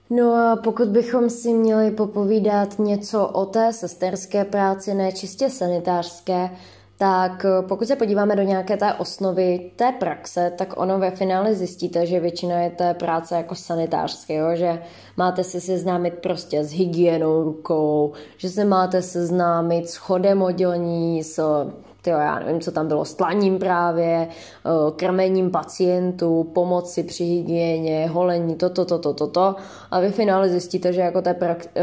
No 0.09 0.33
a 0.33 0.55
pokud 0.55 0.87
bychom 0.87 1.29
si 1.29 1.53
měli 1.53 1.91
popovídat 1.91 2.79
něco 2.79 3.27
o 3.27 3.45
té 3.45 3.73
sesterské 3.73 4.45
práci, 4.45 4.93
ne 4.93 5.11
čistě 5.11 5.49
sanitářské, 5.49 6.49
tak 6.97 7.45
pokud 7.67 7.87
se 7.87 7.95
podíváme 7.95 8.35
do 8.35 8.41
nějaké 8.41 8.77
té 8.77 8.93
osnovy 8.93 9.71
té 9.75 9.91
praxe, 9.91 10.51
tak 10.57 10.73
ono 10.81 10.99
ve 10.99 11.11
finále 11.11 11.53
zjistíte, 11.53 12.05
že 12.05 12.19
většina 12.19 12.59
je 12.59 12.69
té 12.69 12.93
práce 12.93 13.35
jako 13.35 13.55
sanitářské, 13.55 14.33
jo? 14.33 14.47
že 14.55 14.83
máte 15.17 15.43
se 15.43 15.61
seznámit 15.61 16.13
prostě 16.13 16.63
s 16.63 16.71
hygienou 16.71 17.43
rukou, 17.43 18.13
že 18.37 18.49
se 18.49 18.65
máte 18.65 19.01
seznámit 19.01 19.89
s 19.89 19.95
chodem 19.95 20.41
oddělení, 20.41 21.23
s 21.23 21.65
tyjo, 22.05 22.17
já 22.17 22.39
nevím, 22.39 22.61
co 22.61 22.71
tam 22.71 22.87
bylo, 22.87 23.05
s 23.05 23.13
tlaním 23.13 23.59
právě, 23.59 24.27
eh, 24.27 24.91
krmením 24.95 25.51
pacientů, 25.51 26.51
pomoci 26.53 27.03
při 27.03 27.23
hygieně, 27.23 28.07
holení, 28.07 28.55
toto, 28.55 28.85
toto, 28.85 29.13
toto. 29.13 29.27
To. 29.27 29.55
A 29.91 29.99
vy 29.99 30.11
v 30.11 30.15
finále 30.15 30.49
zjistíte, 30.49 30.93
že 30.93 31.01
jako 31.01 31.21
té 31.21 31.33
prak, 31.33 31.65
eh, 31.75 31.81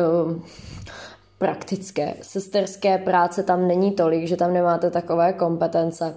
praktické 1.38 2.14
sesterské 2.22 2.98
práce 2.98 3.42
tam 3.42 3.68
není 3.68 3.92
tolik, 3.92 4.26
že 4.26 4.36
tam 4.36 4.52
nemáte 4.52 4.90
takové 4.90 5.32
kompetence. 5.32 6.14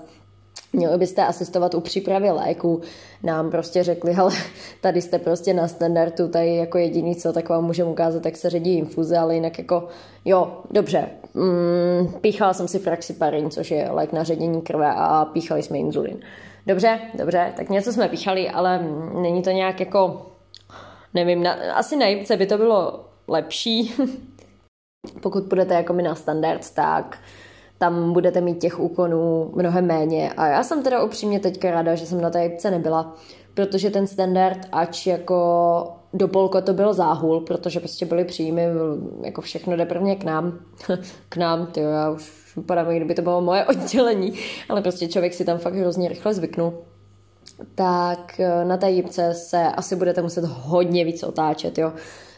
Měli 0.75 0.97
byste 0.97 1.25
asistovat 1.25 1.75
u 1.75 1.79
přípravy 1.79 2.31
léku. 2.31 2.81
Nám 3.23 3.51
prostě 3.51 3.83
řekli, 3.83 4.15
ale 4.15 4.31
tady 4.81 5.01
jste 5.01 5.19
prostě 5.19 5.53
na 5.53 5.67
standardu, 5.67 6.27
tady 6.27 6.55
jako 6.55 6.77
jediný 6.77 7.15
co, 7.15 7.33
tak 7.33 7.49
vám 7.49 7.63
můžeme 7.63 7.89
ukázat, 7.89 8.25
jak 8.25 8.37
se 8.37 8.49
ředí 8.49 8.77
infuze, 8.77 9.17
ale 9.17 9.35
jinak 9.35 9.57
jako, 9.57 9.87
jo, 10.25 10.61
dobře, 10.71 11.09
mm, 11.33 12.13
píchala 12.21 12.53
jsem 12.53 12.67
si 12.67 12.79
fraxiparin, 12.79 13.49
což 13.51 13.71
je 13.71 13.91
lék 13.91 14.13
na 14.13 14.23
ředění 14.23 14.61
krve 14.61 14.91
a 14.95 15.25
píchali 15.25 15.63
jsme 15.63 15.77
inzulin. 15.77 16.19
Dobře, 16.67 16.99
dobře, 17.13 17.53
tak 17.57 17.69
něco 17.69 17.93
jsme 17.93 18.09
píchali, 18.09 18.49
ale 18.49 18.87
není 19.21 19.41
to 19.41 19.49
nějak 19.49 19.79
jako, 19.79 20.25
nevím, 21.13 21.43
na, 21.43 21.53
asi 21.53 21.95
na 21.95 22.05
by 22.37 22.45
to 22.45 22.57
bylo 22.57 23.05
lepší. 23.27 23.93
Pokud 25.21 25.43
půjdete 25.43 25.73
jako 25.73 25.93
mi 25.93 26.03
na 26.03 26.15
standard, 26.15 26.73
tak 26.73 27.17
tam 27.77 28.13
budete 28.13 28.41
mít 28.41 28.57
těch 28.57 28.79
úkonů 28.79 29.51
mnohem 29.55 29.85
méně. 29.85 30.33
A 30.37 30.47
já 30.47 30.63
jsem 30.63 30.83
teda 30.83 31.03
upřímně 31.03 31.39
teďka 31.39 31.71
ráda, 31.71 31.95
že 31.95 32.05
jsem 32.05 32.21
na 32.21 32.29
té 32.29 32.43
jibce 32.43 32.71
nebyla, 32.71 33.15
protože 33.53 33.89
ten 33.89 34.07
standard, 34.07 34.57
ač 34.71 35.07
jako 35.07 35.93
do 36.13 36.27
polko 36.27 36.61
to 36.61 36.73
byl 36.73 36.93
záhul, 36.93 37.39
protože 37.39 37.79
prostě 37.79 38.05
byly 38.05 38.25
příjmy, 38.25 38.67
jako 39.21 39.41
všechno 39.41 39.75
jde 39.75 39.85
prvně 39.85 40.15
k 40.15 40.23
nám. 40.23 40.59
k 41.29 41.37
nám, 41.37 41.67
ty 41.67 41.79
já 41.79 42.09
už 42.09 42.55
vypadám, 42.55 42.87
kdyby 42.87 43.15
to 43.15 43.21
bylo 43.21 43.41
moje 43.41 43.65
oddělení, 43.69 44.33
ale 44.69 44.81
prostě 44.81 45.07
člověk 45.07 45.33
si 45.33 45.45
tam 45.45 45.57
fakt 45.57 45.75
hrozně 45.75 46.09
rychle 46.09 46.33
zvyknul. 46.33 46.73
Tak 47.75 48.39
eh, 48.39 48.65
na 48.65 48.77
té 48.77 48.91
jípce 48.91 49.33
se 49.33 49.63
asi 49.63 49.95
budete 49.95 50.21
muset 50.21 50.45
hodně 50.45 51.05
víc 51.05 51.23
otáčet, 51.23 51.77
jo. 51.77 51.93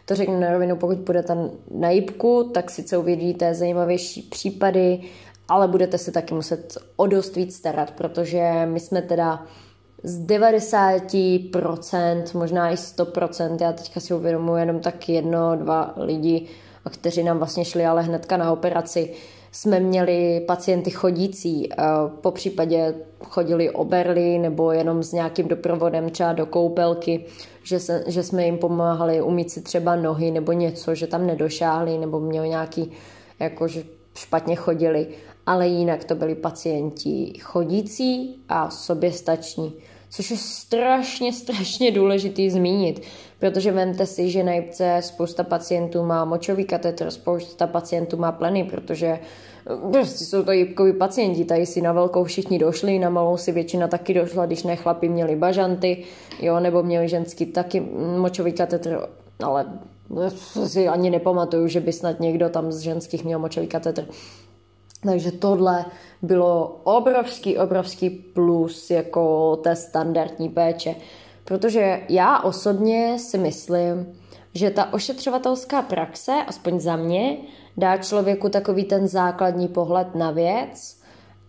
To 0.05 0.15
řeknu 0.15 0.39
na 0.39 0.51
rovinu, 0.51 0.75
pokud 0.75 0.97
budete 0.97 1.37
na 1.71 1.89
jípku, 1.89 2.51
tak 2.53 2.71
sice 2.71 2.97
uvidíte 2.97 3.53
zajímavější 3.53 4.21
případy, 4.21 4.99
ale 5.47 5.67
budete 5.67 5.97
se 5.97 6.11
taky 6.11 6.33
muset 6.33 6.77
o 6.95 7.07
dost 7.07 7.35
víc 7.35 7.55
starat, 7.55 7.91
protože 7.91 8.51
my 8.65 8.79
jsme 8.79 9.01
teda 9.01 9.45
z 10.03 10.25
90%, 10.25 12.23
možná 12.33 12.69
i 12.69 12.75
100%, 12.75 13.57
já 13.61 13.73
teďka 13.73 13.99
si 13.99 14.13
uvědomuji 14.13 14.55
jenom 14.55 14.79
tak 14.79 15.09
jedno, 15.09 15.55
dva 15.55 15.93
lidi, 15.97 16.47
kteří 16.89 17.23
nám 17.23 17.37
vlastně 17.37 17.65
šli 17.65 17.85
ale 17.85 18.03
hnedka 18.03 18.37
na 18.37 18.51
operaci, 18.51 19.13
jsme 19.51 19.79
měli 19.79 20.43
pacienty 20.47 20.91
chodící, 20.91 21.69
po 22.21 22.31
případě 22.31 22.93
chodili 23.23 23.69
oberli 23.69 24.39
nebo 24.39 24.71
jenom 24.71 25.03
s 25.03 25.13
nějakým 25.13 25.47
doprovodem 25.47 26.09
třeba 26.09 26.33
do 26.33 26.45
koupelky, 26.45 27.25
že, 27.63 27.79
se, 27.79 28.03
že 28.07 28.23
jsme 28.23 28.45
jim 28.45 28.57
pomáhali 28.57 29.21
umít 29.21 29.51
si 29.51 29.61
třeba 29.61 29.95
nohy 29.95 30.31
nebo 30.31 30.51
něco, 30.51 30.95
že 30.95 31.07
tam 31.07 31.27
nedošáhli 31.27 31.97
nebo 31.97 32.19
měli 32.19 32.49
nějaký, 32.49 32.91
jako 33.39 33.67
že 33.67 33.83
špatně 34.15 34.55
chodili, 34.55 35.07
ale 35.47 35.67
jinak 35.67 36.03
to 36.03 36.15
byli 36.15 36.35
pacienti 36.35 37.33
chodící 37.41 38.35
a 38.49 38.69
soběstační, 38.69 39.73
což 40.09 40.31
je 40.31 40.37
strašně, 40.37 41.33
strašně 41.33 41.91
důležitý 41.91 42.49
zmínit, 42.49 43.01
protože 43.39 43.71
vemte 43.71 44.05
si, 44.05 44.29
že 44.29 44.43
na 44.43 44.53
jibce 44.53 44.97
spousta 45.01 45.43
pacientů 45.43 46.03
má 46.03 46.25
močový 46.25 46.65
katetr, 46.65 47.11
spousta 47.11 47.67
pacientů 47.67 48.17
má 48.17 48.31
pleny, 48.31 48.63
protože 48.63 49.19
prostě 49.91 50.25
jsou 50.25 50.43
to 50.43 50.51
jibkoví 50.51 50.93
pacienti, 50.93 51.45
tady 51.45 51.65
si 51.65 51.81
na 51.81 51.93
velkou 51.93 52.23
všichni 52.23 52.59
došli, 52.59 52.99
na 52.99 53.09
malou 53.09 53.37
si 53.37 53.51
většina 53.51 53.87
taky 53.87 54.13
došla, 54.13 54.45
když 54.45 54.63
ne 54.63 54.75
chlapi 54.75 55.09
měli 55.09 55.35
bažanty, 55.35 56.03
jo, 56.41 56.59
nebo 56.59 56.83
měli 56.83 57.09
ženský 57.09 57.45
taky 57.45 57.79
močový 58.17 58.51
katetr, 58.51 59.07
ale 59.43 59.65
si 60.65 60.87
ani 60.87 61.09
nepamatuju, 61.09 61.67
že 61.67 61.79
by 61.79 61.93
snad 61.93 62.19
někdo 62.19 62.49
tam 62.49 62.71
z 62.71 62.79
ženských 62.79 63.25
měl 63.25 63.39
močový 63.39 63.67
katetr. 63.67 64.05
Takže 65.03 65.31
tohle 65.31 65.85
bylo 66.21 66.81
obrovský, 66.83 67.57
obrovský 67.57 68.09
plus 68.09 68.89
jako 68.89 69.55
té 69.55 69.75
standardní 69.75 70.49
péče. 70.49 70.95
Protože 71.43 72.01
já 72.09 72.39
osobně 72.39 73.19
si 73.19 73.37
myslím, 73.37 74.13
že 74.53 74.69
ta 74.69 74.93
ošetřovatelská 74.93 75.81
praxe, 75.81 76.31
aspoň 76.47 76.79
za 76.79 76.95
mě, 76.95 77.37
dá 77.77 77.97
člověku 77.97 78.49
takový 78.49 78.83
ten 78.83 79.07
základní 79.07 79.67
pohled 79.67 80.15
na 80.15 80.31
věc 80.31 80.97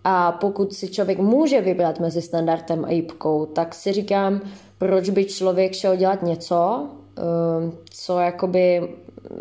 a 0.04 0.32
pokud 0.32 0.72
si 0.72 0.88
člověk 0.88 1.18
může 1.18 1.60
vybrat 1.60 2.00
mezi 2.00 2.22
standardem 2.22 2.84
a 2.84 2.90
jípkou, 2.90 3.46
tak 3.46 3.74
si 3.74 3.92
říkám, 3.92 4.40
proč 4.78 5.10
by 5.10 5.24
člověk 5.24 5.72
šel 5.72 5.96
dělat 5.96 6.22
něco, 6.22 6.88
ehm, 7.16 7.72
co 7.90 8.18
jakoby 8.18 8.94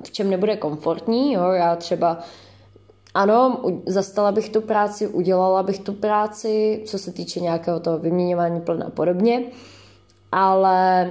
v 0.03 0.11
čem 0.11 0.29
nebude 0.29 0.57
komfortní, 0.57 1.33
jo? 1.33 1.51
já 1.51 1.75
třeba 1.75 2.19
ano, 3.17 3.61
zastala 3.85 4.31
bych 4.31 4.49
tu 4.49 4.61
práci, 4.61 5.07
udělala 5.07 5.63
bych 5.63 5.79
tu 5.79 5.93
práci, 5.93 6.83
co 6.85 6.99
se 6.99 7.11
týče 7.11 7.39
nějakého 7.39 7.79
toho 7.79 7.97
vyměňování 7.97 8.61
plna 8.61 8.85
a 8.85 8.89
podobně, 8.89 9.43
ale 10.31 11.07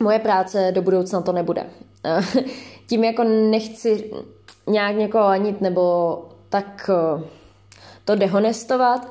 moje 0.00 0.18
práce 0.18 0.72
do 0.74 0.82
budoucna 0.82 1.20
to 1.20 1.32
nebude. 1.32 1.66
Tím 2.86 3.04
jako 3.04 3.24
nechci 3.24 4.10
nějak 4.66 4.96
někoho 4.96 5.24
anit 5.24 5.60
nebo 5.60 6.16
tak 6.48 6.90
eh, 6.92 7.24
to 8.04 8.14
dehonestovat, 8.16 9.08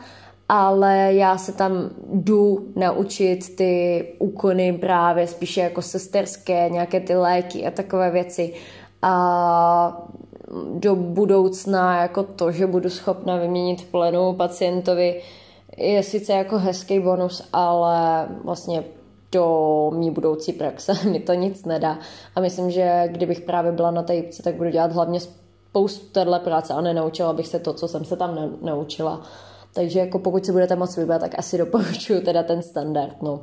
ale 0.50 1.14
já 1.14 1.38
se 1.38 1.52
tam 1.52 1.90
jdu 2.14 2.68
naučit 2.76 3.56
ty 3.56 4.06
úkony 4.20 4.74
právě 4.74 5.28
spíše 5.28 5.62
jako 5.62 5.82
sesterské, 5.82 6.70
nějaké 6.70 7.00
ty 7.00 7.16
léky 7.16 7.66
a 7.66 7.72
takové 7.72 8.12
věci. 8.12 8.54
A 9.02 10.08
do 10.74 10.96
budoucna 10.96 12.02
jako 12.02 12.24
to, 12.24 12.52
že 12.52 12.68
budu 12.68 12.90
schopna 12.90 13.38
vyměnit 13.38 13.92
plenu 13.92 14.34
pacientovi, 14.34 15.22
je 15.78 16.04
sice 16.04 16.34
jako 16.34 16.58
hezký 16.58 17.00
bonus, 17.00 17.50
ale 17.54 18.28
vlastně 18.44 18.84
do 19.32 19.92
mý 19.96 20.12
budoucí 20.12 20.54
praxe 20.54 20.94
mi 21.10 21.20
to 21.20 21.34
nic 21.34 21.66
nedá. 21.66 22.00
A 22.36 22.42
myslím, 22.42 22.72
že 22.72 23.04
kdybych 23.08 23.42
právě 23.42 23.72
byla 23.72 23.92
na 23.92 24.04
té 24.04 24.16
jípce, 24.16 24.44
tak 24.44 24.56
budu 24.56 24.70
dělat 24.70 24.92
hlavně 24.92 25.20
spoustu 25.20 26.06
téhle 26.06 26.40
práce 26.40 26.74
a 26.74 26.82
nenaučila 26.82 27.34
bych 27.34 27.48
se 27.48 27.60
to, 27.60 27.74
co 27.74 27.88
jsem 27.88 28.06
se 28.06 28.16
tam 28.16 28.58
naučila. 28.62 29.22
Takže 29.74 30.00
jako 30.00 30.20
pokud 30.20 30.46
si 30.46 30.52
budete 30.52 30.76
moc 30.76 30.98
vybrat, 30.98 31.22
tak 31.22 31.40
asi 31.40 31.58
doporučuju 31.58 32.22
teda 32.22 32.44
ten 32.44 32.62
standard, 32.62 33.22
no. 33.22 33.42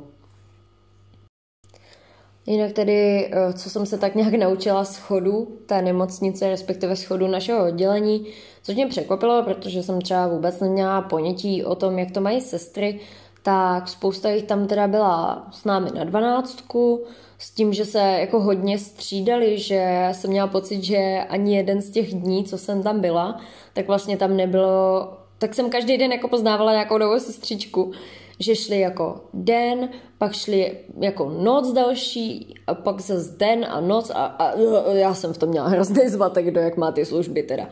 Jinak 2.49 2.71
tedy, 2.71 3.29
eh, 3.31 3.53
co 3.53 3.69
jsem 3.69 3.85
se 3.85 3.97
tak 3.97 4.15
nějak 4.15 4.33
naučila 4.37 4.83
z 4.83 4.97
chodu 4.97 5.57
té 5.65 5.81
nemocnice, 5.81 6.49
respektive 6.49 6.95
z 6.95 7.03
chodu 7.03 7.27
našeho 7.27 7.67
oddělení, 7.67 8.25
což 8.63 8.75
mě 8.75 8.87
překvapilo, 8.87 9.43
protože 9.43 9.83
jsem 9.83 10.01
třeba 10.01 10.27
vůbec 10.27 10.59
neměla 10.59 11.01
ponětí 11.01 11.63
o 11.63 11.75
tom, 11.75 11.99
jak 11.99 12.11
to 12.11 12.21
mají 12.21 12.41
sestry, 12.41 12.99
tak 13.43 13.87
spousta 13.87 14.29
jich 14.29 14.43
tam 14.43 14.67
teda 14.67 14.87
byla 14.87 15.47
s 15.51 15.65
námi 15.65 15.89
na 15.95 16.03
dvanáctku, 16.03 17.05
s 17.37 17.51
tím, 17.51 17.73
že 17.73 17.85
se 17.85 17.99
jako 17.99 18.39
hodně 18.39 18.79
střídali, 18.79 19.59
že 19.59 20.09
jsem 20.11 20.29
měla 20.29 20.47
pocit, 20.47 20.83
že 20.83 21.25
ani 21.29 21.55
jeden 21.55 21.81
z 21.81 21.89
těch 21.89 22.13
dní, 22.13 22.43
co 22.43 22.57
jsem 22.57 22.83
tam 22.83 23.01
byla, 23.01 23.39
tak 23.73 23.87
vlastně 23.87 24.17
tam 24.17 24.37
nebylo, 24.37 25.13
tak 25.37 25.55
jsem 25.55 25.69
každý 25.69 25.97
den 25.97 26.11
jako 26.11 26.27
poznávala 26.27 26.71
nějakou 26.71 26.97
novou 26.97 27.19
sestřičku, 27.19 27.91
že 28.39 28.55
šli 28.55 28.79
jako 28.79 29.21
den, 29.33 29.89
pak 30.17 30.33
šli 30.33 30.77
jako 30.99 31.29
noc 31.29 31.73
další 31.73 32.55
a 32.67 32.73
pak 32.73 33.01
zase 33.01 33.37
den 33.37 33.65
a 33.69 33.81
noc 33.81 34.09
a, 34.09 34.25
a 34.25 34.53
já 34.93 35.13
jsem 35.13 35.33
v 35.33 35.37
tom 35.37 35.49
měla 35.49 35.67
hrozný 35.67 36.09
zmatek, 36.09 36.45
kdo 36.45 36.59
jak 36.59 36.77
má 36.77 36.91
ty 36.91 37.05
služby 37.05 37.43
teda. 37.43 37.69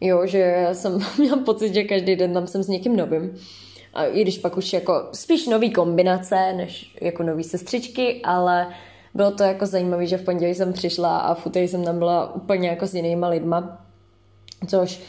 Jo, 0.00 0.26
že 0.26 0.68
jsem 0.72 0.98
měla 1.18 1.36
pocit, 1.36 1.74
že 1.74 1.84
každý 1.84 2.16
den 2.16 2.32
tam 2.32 2.46
jsem 2.46 2.62
s 2.62 2.68
někým 2.68 2.96
novým. 2.96 3.38
A 3.94 4.04
i 4.04 4.22
když 4.22 4.38
pak 4.38 4.56
už 4.56 4.72
jako 4.72 5.08
spíš 5.12 5.46
nový 5.46 5.72
kombinace, 5.72 6.52
než 6.52 6.96
jako 7.00 7.22
nový 7.22 7.44
sestřičky, 7.44 8.20
ale 8.24 8.68
bylo 9.14 9.30
to 9.30 9.42
jako 9.42 9.66
zajímavé, 9.66 10.06
že 10.06 10.18
v 10.18 10.24
pondělí 10.24 10.54
jsem 10.54 10.72
přišla 10.72 11.18
a 11.18 11.34
v 11.34 11.46
úterý 11.46 11.68
jsem 11.68 11.84
tam 11.84 11.98
byla 11.98 12.34
úplně 12.34 12.68
jako 12.68 12.86
s 12.86 12.94
jinýma 12.94 13.28
lidma, 13.28 13.86
což 14.68 15.02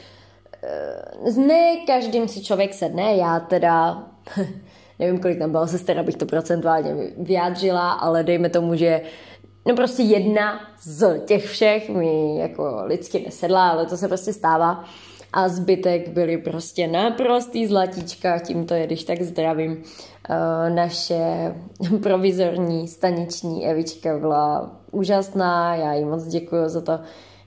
eh, 0.63 1.32
ne 1.38 1.78
každým 1.88 2.28
si 2.28 2.43
člověk 2.43 2.74
sedne, 2.74 3.15
já 3.15 3.39
teda 3.39 4.04
nevím, 5.00 5.20
kolik 5.20 5.40
tam 5.40 5.52
bylo 5.52 5.68
sester, 5.68 6.00
abych 6.00 6.16
to 6.16 6.26
procentuálně 6.26 6.96
vyjádřila, 7.18 7.92
ale 7.92 8.24
dejme 8.24 8.50
tomu, 8.50 8.76
že 8.76 9.02
no 9.68 9.76
prostě 9.76 10.04
jedna 10.04 10.60
z 10.82 11.20
těch 11.26 11.46
všech 11.46 11.90
mi 11.90 12.38
jako 12.40 12.82
lidsky 12.86 13.24
nesedla, 13.26 13.70
ale 13.70 13.86
to 13.86 13.98
se 13.98 14.08
prostě 14.08 14.34
stává 14.34 14.84
a 15.34 15.50
zbytek 15.50 16.10
byly 16.10 16.38
prostě 16.38 16.88
naprostý 16.88 17.68
zlatíčka, 17.68 18.40
tímto 18.40 18.74
je, 18.74 18.86
když 18.86 19.04
tak 19.04 19.22
zdravím. 19.22 19.72
Uh, 19.72 20.76
naše 20.76 21.56
provizorní 22.04 22.88
staniční 22.88 23.68
Evička 23.68 24.18
byla 24.20 24.76
úžasná, 24.92 25.76
já 25.76 25.94
jí 25.94 26.06
moc 26.06 26.24
děkuji 26.24 26.70
za 26.70 26.82
to, 26.82 27.00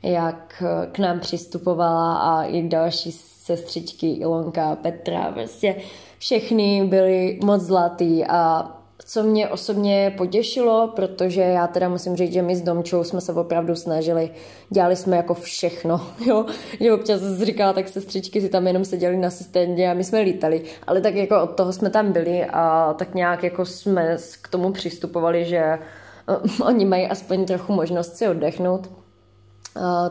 jak 0.03 0.63
k 0.93 0.99
nám 0.99 1.21
přistupovala 1.21 2.17
a 2.17 2.45
i 2.45 2.69
další 2.69 3.13
sestřičky 3.13 4.13
Ilonka, 4.13 4.77
Petra, 4.77 5.33
prostě 5.33 5.77
všechny 6.21 6.85
byly 6.85 7.39
moc 7.43 7.63
zlatý 7.63 8.25
a 8.25 8.71
co 9.07 9.23
mě 9.23 9.49
osobně 9.49 10.15
potěšilo, 10.17 10.93
protože 10.97 11.41
já 11.41 11.67
teda 11.67 11.89
musím 11.89 12.17
říct, 12.17 12.33
že 12.33 12.43
my 12.43 12.57
s 12.57 12.63
Domčou 12.63 13.05
jsme 13.05 13.21
se 13.21 13.33
opravdu 13.33 13.77
snažili, 13.77 14.31
dělali 14.71 14.97
jsme 14.97 15.17
jako 15.17 15.35
všechno, 15.35 16.07
jo, 16.27 16.47
že 16.81 16.93
občas 16.93 17.21
říkala, 17.23 17.73
tak 17.73 17.89
sestřičky 17.89 18.41
si 18.41 18.49
tam 18.49 18.67
jenom 18.67 18.85
seděli 18.85 19.17
na 19.17 19.29
asistentě 19.29 19.89
a 19.89 19.95
my 19.95 20.05
jsme 20.05 20.21
lítali, 20.21 20.63
ale 20.87 21.01
tak 21.01 21.15
jako 21.15 21.43
od 21.43 21.57
toho 21.57 21.73
jsme 21.73 21.91
tam 21.91 22.13
byli 22.13 22.45
a 22.45 22.95
tak 22.99 23.15
nějak 23.15 23.43
jako 23.43 23.65
jsme 23.65 24.17
k 24.43 24.49
tomu 24.49 24.73
přistupovali, 24.73 25.45
že 25.45 25.79
uh, 26.61 26.67
oni 26.67 26.85
mají 26.85 27.07
aspoň 27.07 27.45
trochu 27.45 27.73
možnost 27.73 28.17
si 28.17 28.29
oddechnout 28.29 29.00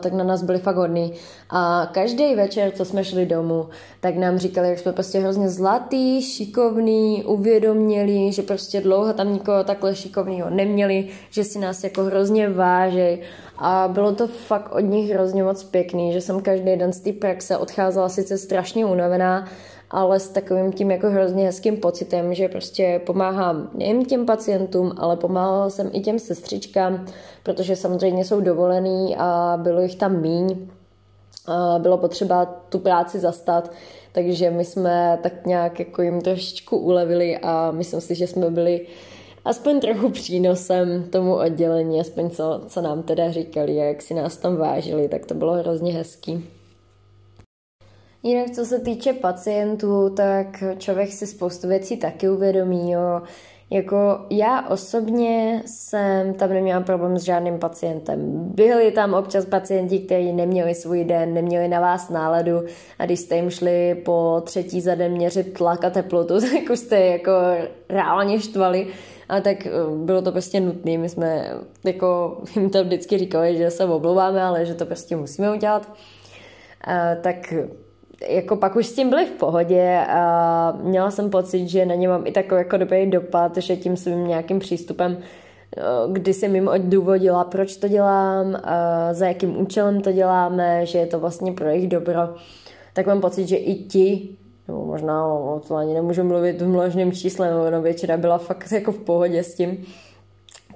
tak 0.00 0.12
na 0.12 0.24
nás 0.24 0.42
byli 0.42 0.58
fakt 0.58 0.76
hodní. 0.76 1.12
A 1.50 1.88
každý 1.92 2.34
večer, 2.34 2.72
co 2.76 2.84
jsme 2.84 3.04
šli 3.04 3.26
domů, 3.26 3.68
tak 4.00 4.16
nám 4.16 4.38
říkali, 4.38 4.68
jak 4.68 4.78
jsme 4.78 4.92
prostě 4.92 5.18
hrozně 5.18 5.48
zlatý, 5.48 6.22
šikovný, 6.22 7.24
uvědoměli, 7.24 8.32
že 8.32 8.42
prostě 8.42 8.80
dlouho 8.80 9.12
tam 9.12 9.32
nikoho 9.32 9.64
takhle 9.64 9.94
šikovného 9.94 10.50
neměli, 10.50 11.08
že 11.30 11.44
si 11.44 11.58
nás 11.58 11.84
jako 11.84 12.04
hrozně 12.04 12.48
vážej. 12.48 13.22
A 13.58 13.88
bylo 13.88 14.14
to 14.14 14.26
fakt 14.26 14.72
od 14.74 14.80
nich 14.80 15.10
hrozně 15.10 15.42
moc 15.42 15.64
pěkný, 15.64 16.12
že 16.12 16.20
jsem 16.20 16.42
každý 16.42 16.76
den 16.76 16.92
z 16.92 17.00
té 17.00 17.12
praxe 17.12 17.56
odcházela 17.56 18.08
sice 18.08 18.38
strašně 18.38 18.86
unavená, 18.86 19.48
ale 19.90 20.20
s 20.20 20.28
takovým 20.28 20.72
tím 20.72 20.90
jako 20.90 21.10
hrozně 21.10 21.44
hezkým 21.44 21.76
pocitem, 21.76 22.34
že 22.34 22.48
prostě 22.48 23.00
pomáhám 23.06 23.70
nejen 23.74 24.04
těm 24.04 24.26
pacientům, 24.26 24.92
ale 24.96 25.16
pomáhala 25.16 25.70
jsem 25.70 25.90
i 25.92 26.00
těm 26.00 26.18
sestřičkám, 26.18 27.06
protože 27.42 27.76
samozřejmě 27.76 28.24
jsou 28.24 28.40
dovolený 28.40 29.16
a 29.18 29.58
bylo 29.62 29.80
jich 29.80 29.96
tam 29.96 30.20
míň. 30.20 30.68
Bylo 31.78 31.98
potřeba 31.98 32.44
tu 32.44 32.78
práci 32.78 33.18
zastat, 33.18 33.72
takže 34.12 34.50
my 34.50 34.64
jsme 34.64 35.18
tak 35.22 35.46
nějak 35.46 35.78
jako 35.78 36.02
jim 36.02 36.20
trošičku 36.20 36.76
ulevili 36.76 37.38
a 37.38 37.70
myslím 37.70 38.00
si, 38.00 38.14
že 38.14 38.26
jsme 38.26 38.50
byli 38.50 38.86
aspoň 39.44 39.80
trochu 39.80 40.08
přínosem 40.08 41.04
tomu 41.10 41.34
oddělení, 41.34 42.00
aspoň 42.00 42.30
co, 42.30 42.60
co 42.66 42.80
nám 42.80 43.02
teda 43.02 43.30
říkali, 43.30 43.76
jak 43.76 44.02
si 44.02 44.14
nás 44.14 44.36
tam 44.36 44.56
vážili, 44.56 45.08
tak 45.08 45.26
to 45.26 45.34
bylo 45.34 45.52
hrozně 45.52 45.92
hezký. 45.92 46.50
Jinak 48.22 48.50
co 48.50 48.64
se 48.64 48.78
týče 48.78 49.12
pacientů, 49.12 50.10
tak 50.16 50.64
člověk 50.78 51.12
si 51.12 51.26
spoustu 51.26 51.68
věcí 51.68 51.96
taky 51.96 52.28
uvědomí. 52.28 52.90
Jo. 52.90 53.22
Jako 53.72 54.26
já 54.30 54.68
osobně 54.68 55.62
jsem 55.66 56.34
tam 56.34 56.50
neměla 56.50 56.80
problém 56.80 57.18
s 57.18 57.22
žádným 57.22 57.58
pacientem. 57.58 58.18
Byli 58.54 58.92
tam 58.92 59.14
občas 59.14 59.44
pacienti, 59.46 59.98
kteří 59.98 60.32
neměli 60.32 60.74
svůj 60.74 61.04
den, 61.04 61.34
neměli 61.34 61.68
na 61.68 61.80
vás 61.80 62.08
náladu 62.08 62.62
a 62.98 63.04
když 63.04 63.20
jste 63.20 63.36
jim 63.36 63.50
šli 63.50 63.94
po 64.04 64.42
třetí 64.44 64.80
za 64.80 64.94
den 64.94 65.12
měřit 65.12 65.52
tlak 65.52 65.84
a 65.84 65.90
teplotu, 65.90 66.40
tak 66.40 66.70
už 66.70 66.78
jste 66.78 67.00
jako 67.00 67.32
reálně 67.88 68.40
štvali. 68.40 68.86
A 69.28 69.40
tak 69.40 69.66
eh, 69.66 69.70
bylo 69.96 70.22
to 70.22 70.32
prostě 70.32 70.60
nutné. 70.60 70.98
My 70.98 71.08
jsme 71.08 71.54
jako 71.84 72.40
jim 72.56 72.70
to 72.70 72.84
vždycky 72.84 73.18
říkali, 73.18 73.56
že 73.56 73.70
se 73.70 73.84
oblouváme, 73.84 74.42
ale 74.42 74.66
že 74.66 74.74
to 74.74 74.86
prostě 74.86 75.16
musíme 75.16 75.52
udělat. 75.52 75.92
A, 76.84 77.14
tak 77.14 77.54
jako 78.28 78.56
pak 78.56 78.76
už 78.76 78.86
s 78.86 78.92
tím 78.92 79.10
byli 79.10 79.26
v 79.26 79.30
pohodě 79.30 80.04
a 80.08 80.72
měla 80.82 81.10
jsem 81.10 81.30
pocit, 81.30 81.68
že 81.68 81.86
na 81.86 81.94
ně 81.94 82.08
mám 82.08 82.26
i 82.26 82.32
takový 82.32 82.58
jako 82.58 82.76
dobrý 82.76 83.10
dopad, 83.10 83.56
že 83.56 83.76
tím 83.76 83.96
svým 83.96 84.26
nějakým 84.26 84.58
přístupem 84.58 85.18
eh, 85.76 85.82
kdy 86.12 86.34
jsem 86.34 86.54
jim 86.54 86.68
odůvodila, 86.68 87.44
proč 87.44 87.76
to 87.76 87.88
dělám, 87.88 88.60
za 89.12 89.26
jakým 89.26 89.60
účelem 89.60 90.00
to 90.00 90.12
děláme, 90.12 90.86
že 90.86 90.98
je 90.98 91.06
to 91.06 91.18
vlastně 91.18 91.52
pro 91.52 91.68
jejich 91.68 91.88
dobro, 91.88 92.20
tak 92.92 93.06
mám 93.06 93.20
pocit, 93.20 93.48
že 93.48 93.56
i 93.56 93.74
ti, 93.74 94.28
nebo 94.68 94.84
možná 94.84 95.26
o 95.26 95.60
to 95.68 95.76
ani 95.76 95.94
nemůžu 95.94 96.24
mluvit 96.24 96.62
v 96.62 96.68
množném 96.68 97.12
čísle, 97.12 97.70
no 97.70 97.82
většina 97.82 98.16
byla 98.16 98.38
fakt 98.38 98.72
jako 98.72 98.92
v 98.92 98.98
pohodě 98.98 99.42
s 99.42 99.54
tím, 99.54 99.84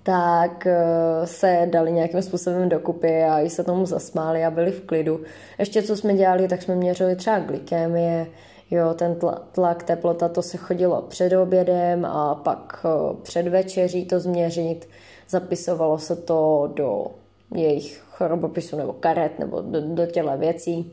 tak 0.05 0.67
eh, 0.67 1.27
se 1.27 1.69
dali 1.71 1.93
nějakým 1.93 2.23
způsobem 2.23 2.69
dokupy 2.69 3.23
a 3.23 3.41
i 3.41 3.51
se 3.51 3.65
tomu 3.65 3.87
zasmáli 3.87 4.45
a 4.45 4.51
byli 4.51 4.71
v 4.71 4.81
klidu. 4.81 5.21
Ještě 5.59 5.83
co 5.83 5.97
jsme 5.97 6.15
dělali, 6.15 6.49
tak 6.49 6.63
jsme 6.63 6.75
měřili 6.75 7.17
třeba 7.17 7.39
glykémie, 7.39 8.27
jo, 8.71 8.95
ten 8.95 9.17
tlak, 9.53 9.83
teplota, 9.83 10.29
to 10.29 10.43
se 10.43 10.57
chodilo 10.57 11.03
před 11.03 11.33
obědem 11.33 12.05
a 12.05 12.35
pak 12.35 12.87
eh, 12.87 13.17
před 13.23 13.49
večeří 13.49 14.05
to 14.05 14.21
změřit. 14.21 14.89
Zapisovalo 15.29 15.99
se 15.99 16.17
to 16.17 16.73
do 16.75 17.07
jejich 17.55 18.03
chorobopisu 18.11 18.77
nebo 18.77 18.93
karet 18.93 19.39
nebo 19.39 19.61
do, 19.61 19.81
do 19.95 20.07
těle 20.07 20.37
věcí. 20.37 20.93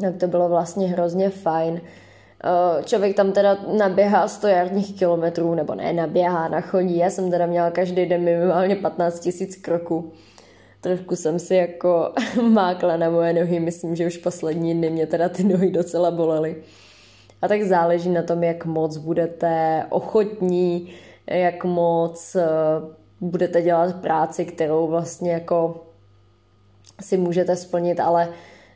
Tak 0.00 0.16
to 0.16 0.26
bylo 0.26 0.48
vlastně 0.48 0.86
hrozně 0.86 1.30
fajn. 1.30 1.80
Eh, 2.44 2.82
člověk 2.84 3.16
tam 3.16 3.32
teda 3.32 3.58
naběhá 3.78 4.28
100 4.28 4.46
jarních 4.46 4.98
kilometrů, 4.98 5.54
nebo 5.54 5.74
ne, 5.74 5.92
naběhá, 5.92 6.48
nachodí. 6.48 6.96
Já 6.96 7.10
jsem 7.10 7.30
teda 7.30 7.46
měla 7.46 7.70
každý 7.70 8.06
den 8.06 8.24
minimálně 8.24 8.76
15 8.76 9.20
tisíc 9.20 9.56
kroků. 9.56 10.12
Trošku 10.80 11.16
jsem 11.16 11.38
si 11.38 11.54
jako 11.54 12.12
mákla 12.50 12.96
na 12.96 13.10
moje 13.10 13.32
nohy, 13.32 13.60
myslím, 13.60 13.96
že 13.96 14.06
už 14.06 14.16
poslední 14.16 14.74
dny 14.74 14.90
mě 14.90 15.06
teda 15.06 15.28
ty 15.28 15.44
nohy 15.44 15.70
docela 15.70 16.10
bolely. 16.10 16.56
A 17.42 17.48
tak 17.48 17.62
záleží 17.62 18.10
na 18.10 18.22
tom, 18.22 18.42
jak 18.42 18.64
moc 18.64 18.96
budete 18.96 19.84
ochotní, 19.90 20.92
jak 21.26 21.64
moc 21.64 22.36
eh, 22.36 22.46
budete 23.20 23.62
dělat 23.62 23.96
práci, 23.96 24.44
kterou 24.44 24.86
vlastně 24.86 25.32
jako 25.32 25.86
si 27.00 27.16
můžete 27.16 27.56
splnit, 27.56 28.00
ale 28.00 28.28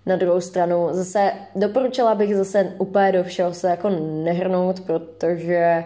na 0.07 0.17
druhou 0.17 0.41
stranu 0.41 0.89
zase 0.91 1.33
doporučila 1.55 2.15
bych 2.15 2.37
zase 2.37 2.75
úplně 2.79 3.13
do 3.13 3.25
všeho 3.25 3.55
se 3.55 3.69
jako 3.69 3.91
nehrnout, 4.25 4.81
protože 4.81 5.85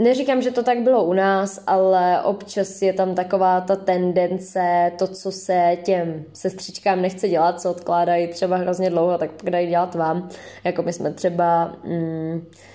Neříkám, 0.00 0.42
že 0.42 0.50
to 0.50 0.62
tak 0.62 0.78
bylo 0.78 1.04
u 1.04 1.12
nás, 1.12 1.62
ale 1.66 2.22
občas 2.22 2.82
je 2.82 2.92
tam 2.92 3.14
taková 3.14 3.60
ta 3.60 3.76
tendence, 3.76 4.92
to, 4.98 5.06
co 5.06 5.32
se 5.32 5.78
těm 5.82 6.24
sestřičkám 6.32 7.02
nechce 7.02 7.28
dělat, 7.28 7.60
co 7.60 7.70
odkládají 7.70 8.28
třeba 8.28 8.56
hrozně 8.56 8.90
dlouho, 8.90 9.18
tak 9.18 9.30
pak 9.30 9.50
dají 9.50 9.68
dělat 9.68 9.94
vám. 9.94 10.28
Jako 10.64 10.82
my 10.82 10.92
jsme 10.92 11.12
třeba 11.12 11.76
mm, 11.84 12.46
Eh, 12.50 12.67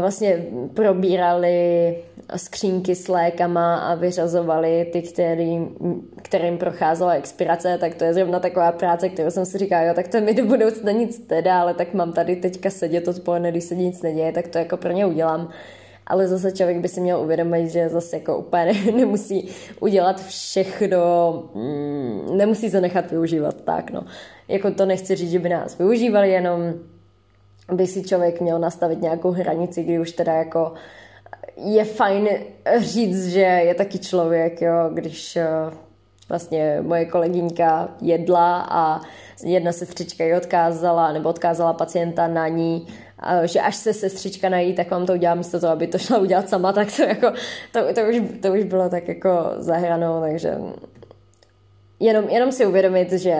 vlastně 0.00 0.46
probírali 0.74 1.96
skřínky 2.36 2.94
s 2.94 3.08
lékama 3.08 3.76
a 3.76 3.94
vyřazovali 3.94 4.90
ty, 4.92 5.02
který, 5.02 5.68
kterým 6.22 6.58
procházela 6.58 7.12
expirace, 7.12 7.78
tak 7.78 7.94
to 7.94 8.04
je 8.04 8.14
zrovna 8.14 8.40
taková 8.40 8.72
práce, 8.72 9.08
kterou 9.08 9.30
jsem 9.30 9.46
si 9.46 9.58
říkala, 9.58 9.82
jo, 9.82 9.94
tak 9.94 10.08
to 10.08 10.20
mi 10.20 10.34
do 10.34 10.44
budoucna 10.44 10.92
nic 10.92 11.18
teda, 11.18 11.60
ale 11.60 11.74
tak 11.74 11.94
mám 11.94 12.12
tady 12.12 12.36
teďka 12.36 12.70
sedět 12.70 13.08
odpoledne, 13.08 13.50
když 13.50 13.64
se 13.64 13.74
nic 13.74 14.02
neděje, 14.02 14.32
tak 14.32 14.48
to 14.48 14.58
jako 14.58 14.76
pro 14.76 14.92
ně 14.92 15.06
udělám. 15.06 15.48
Ale 16.06 16.28
zase 16.28 16.52
člověk 16.52 16.78
by 16.78 16.88
si 16.88 17.00
měl 17.00 17.20
uvědomit, 17.20 17.68
že 17.68 17.88
zase 17.88 18.16
jako 18.16 18.38
úplně 18.38 18.72
nemusí 18.96 19.48
udělat 19.80 20.26
všechno, 20.26 20.98
mm, 21.54 22.36
nemusí 22.36 22.70
se 22.70 22.80
nechat 22.80 23.10
využívat 23.10 23.60
tak, 23.60 23.90
no. 23.90 24.04
Jako 24.48 24.70
to 24.70 24.86
nechci 24.86 25.16
říct, 25.16 25.30
že 25.30 25.38
by 25.38 25.48
nás 25.48 25.78
využívali, 25.78 26.30
jenom 26.30 26.74
by 27.72 27.86
si 27.86 28.02
člověk 28.02 28.40
měl 28.40 28.58
nastavit 28.58 29.02
nějakou 29.02 29.30
hranici, 29.30 29.82
kdy 29.82 29.98
už 29.98 30.12
teda 30.12 30.32
jako 30.32 30.72
je 31.56 31.84
fajn 31.84 32.28
říct, 32.78 33.26
že 33.26 33.40
je 33.40 33.74
taky 33.74 33.98
člověk, 33.98 34.62
jo, 34.62 34.90
když 34.92 35.36
eh, 35.36 35.46
vlastně 36.28 36.78
moje 36.82 37.04
kolegyňka 37.04 37.88
jedla 38.00 38.66
a 38.70 39.00
jedna 39.44 39.72
sestřička 39.72 40.24
ji 40.24 40.34
odkázala, 40.34 41.12
nebo 41.12 41.28
odkázala 41.28 41.72
pacienta 41.72 42.28
na 42.28 42.48
ní, 42.48 42.86
že 43.44 43.60
až 43.60 43.76
se 43.76 43.92
sestřička 43.92 44.48
nají, 44.48 44.74
tak 44.74 44.90
vám 44.90 45.06
to 45.06 45.12
udělá 45.12 45.34
místo 45.34 45.60
toho, 45.60 45.72
aby 45.72 45.86
to 45.86 45.98
šla 45.98 46.18
udělat 46.18 46.48
sama, 46.48 46.72
tak 46.72 46.88
to 46.96 47.02
jako, 47.02 47.32
to, 47.72 47.94
to, 47.94 48.00
už, 48.00 48.22
to 48.42 48.52
už 48.52 48.64
bylo 48.64 48.88
tak 48.88 49.08
jako 49.08 49.30
zahranou, 49.56 50.20
takže 50.20 50.58
jenom, 52.00 52.28
jenom 52.28 52.52
si 52.52 52.66
uvědomit, 52.66 53.12
že 53.12 53.36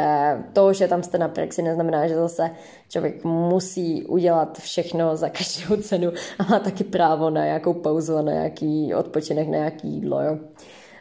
to, 0.52 0.72
že 0.72 0.88
tam 0.88 1.02
jste 1.02 1.18
na 1.18 1.28
praxi, 1.28 1.62
neznamená, 1.62 2.06
že 2.06 2.14
zase 2.14 2.50
člověk 2.88 3.24
musí 3.24 4.06
udělat 4.06 4.58
všechno 4.58 5.16
za 5.16 5.28
každou 5.28 5.76
cenu 5.76 6.12
a 6.38 6.44
má 6.50 6.58
taky 6.58 6.84
právo 6.84 7.30
na 7.30 7.44
nějakou 7.44 7.74
pauzu 7.74 8.16
a 8.16 8.22
na 8.22 8.32
nějaký 8.32 8.94
odpočinek, 8.94 9.48
na 9.48 9.58
nějaký 9.58 9.88
jídlo. 9.88 10.22
Jo. 10.22 10.38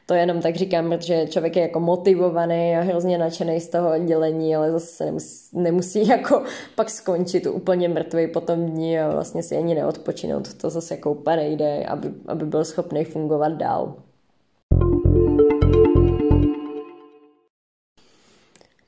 To 0.05 0.13
jenom 0.13 0.41
tak 0.41 0.55
říkám, 0.55 0.89
protože 0.89 1.27
člověk 1.27 1.55
je 1.55 1.61
jako 1.61 1.79
motivovaný 1.79 2.75
a 2.75 2.81
hrozně 2.81 3.17
nadšený 3.17 3.59
z 3.59 3.69
toho 3.69 3.95
oddělení, 3.95 4.55
ale 4.55 4.71
zase 4.71 5.05
nemusí, 5.05 5.49
nemusí 5.53 6.07
jako 6.07 6.43
pak 6.75 6.89
skončit 6.89 7.47
úplně 7.47 7.89
mrtvý 7.89 8.27
po 8.27 8.41
tom 8.41 8.65
dní 8.65 8.99
a 8.99 9.09
vlastně 9.09 9.43
si 9.43 9.57
ani 9.57 9.75
neodpočinout. 9.75 10.53
To 10.53 10.69
zase 10.69 10.93
jako 10.93 11.11
úplně 11.11 11.35
nejde, 11.35 11.85
aby, 11.85 12.13
aby 12.27 12.45
byl 12.45 12.65
schopný 12.65 13.03
fungovat 13.03 13.51
dál. 13.51 13.95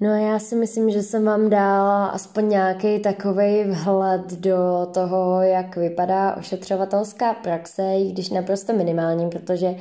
No 0.01 0.15
já 0.15 0.39
si 0.39 0.55
myslím, 0.55 0.89
že 0.89 1.03
jsem 1.03 1.25
vám 1.25 1.49
dala 1.49 2.05
aspoň 2.05 2.49
nějaký 2.49 2.99
takový 2.99 3.63
vhled 3.63 4.33
do 4.33 4.87
toho, 4.93 5.41
jak 5.41 5.75
vypadá 5.75 6.37
ošetřovatelská 6.37 7.33
praxe, 7.33 7.83
i 7.97 8.11
když 8.11 8.29
naprosto 8.29 8.73
minimální, 8.73 9.29
protože 9.29 9.75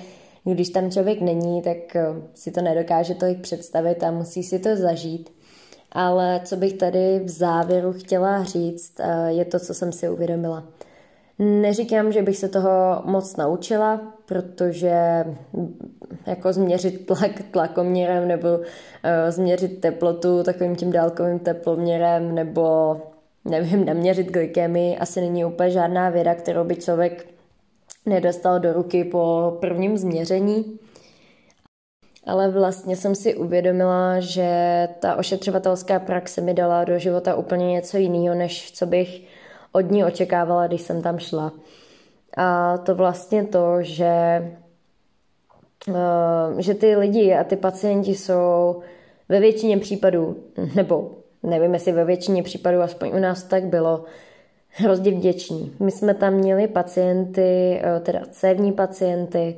když 0.44 0.68
tam 0.68 0.90
člověk 0.90 1.20
není, 1.20 1.62
tak 1.62 1.96
eh, 1.96 2.06
si 2.34 2.50
to 2.50 2.62
nedokáže 2.62 3.14
tolik 3.14 3.40
představit 3.40 4.02
a 4.02 4.10
musí 4.10 4.42
si 4.42 4.58
to 4.58 4.76
zažít. 4.76 5.32
Ale 5.92 6.40
co 6.44 6.56
bych 6.56 6.72
tady 6.72 7.20
v 7.24 7.28
závěru 7.28 7.92
chtěla 7.92 8.44
říct, 8.44 9.00
eh, 9.00 9.32
je 9.32 9.44
to, 9.44 9.58
co 9.58 9.74
jsem 9.74 9.92
si 9.92 10.08
uvědomila. 10.08 10.64
Neříkám, 11.42 12.12
že 12.12 12.22
bych 12.22 12.36
se 12.36 12.48
toho 12.48 13.02
moc 13.04 13.36
naučila, 13.36 14.00
protože 14.26 15.24
jako 16.26 16.52
změřit 16.52 17.06
tlak 17.06 17.42
tlakoměrem 17.50 18.28
nebo 18.28 18.48
uh, 18.58 18.64
změřit 19.28 19.80
teplotu 19.80 20.42
takovým 20.42 20.76
tím 20.76 20.92
dálkovým 20.92 21.38
teploměrem 21.38 22.34
nebo 22.34 22.96
nevím, 23.44 23.84
naměřit 23.84 24.30
glykemii 24.30 24.98
asi 24.98 25.20
není 25.20 25.44
úplně 25.44 25.70
žádná 25.70 26.10
věda, 26.10 26.34
kterou 26.34 26.64
by 26.64 26.76
člověk 26.76 27.26
nedostal 28.06 28.60
do 28.60 28.72
ruky 28.72 29.04
po 29.04 29.56
prvním 29.60 29.98
změření. 29.98 30.78
Ale 32.26 32.50
vlastně 32.50 32.96
jsem 32.96 33.14
si 33.14 33.34
uvědomila, 33.34 34.20
že 34.20 34.88
ta 34.98 35.16
ošetřovatelská 35.16 35.98
praxe 35.98 36.40
mi 36.40 36.54
dala 36.54 36.84
do 36.84 36.98
života 36.98 37.34
úplně 37.34 37.66
něco 37.66 37.96
jiného, 37.96 38.34
než 38.34 38.72
co 38.72 38.86
bych 38.86 39.22
od 39.72 39.90
ní 39.90 40.04
očekávala, 40.04 40.66
když 40.66 40.80
jsem 40.80 41.02
tam 41.02 41.18
šla. 41.18 41.52
A 42.36 42.78
to 42.78 42.94
vlastně 42.94 43.44
to, 43.44 43.76
že, 43.80 44.04
eh, 45.88 46.62
že 46.62 46.74
ty 46.74 46.96
lidi 46.96 47.34
a 47.34 47.44
ty 47.44 47.56
pacienti 47.56 48.14
jsou 48.14 48.82
ve 49.28 49.40
většině 49.40 49.78
případů, 49.78 50.36
nebo 50.74 51.10
nevím, 51.42 51.74
jestli 51.74 51.92
ve 51.92 52.04
většině 52.04 52.42
případů, 52.42 52.80
aspoň 52.80 53.08
u 53.08 53.18
nás 53.18 53.42
tak 53.42 53.64
bylo, 53.64 54.04
hrozně 54.68 55.10
vděční. 55.10 55.72
My 55.80 55.90
jsme 55.90 56.14
tam 56.14 56.34
měli 56.34 56.68
pacienty, 56.68 57.80
eh, 57.82 58.00
teda 58.00 58.20
cévní 58.30 58.72
pacienty, 58.72 59.56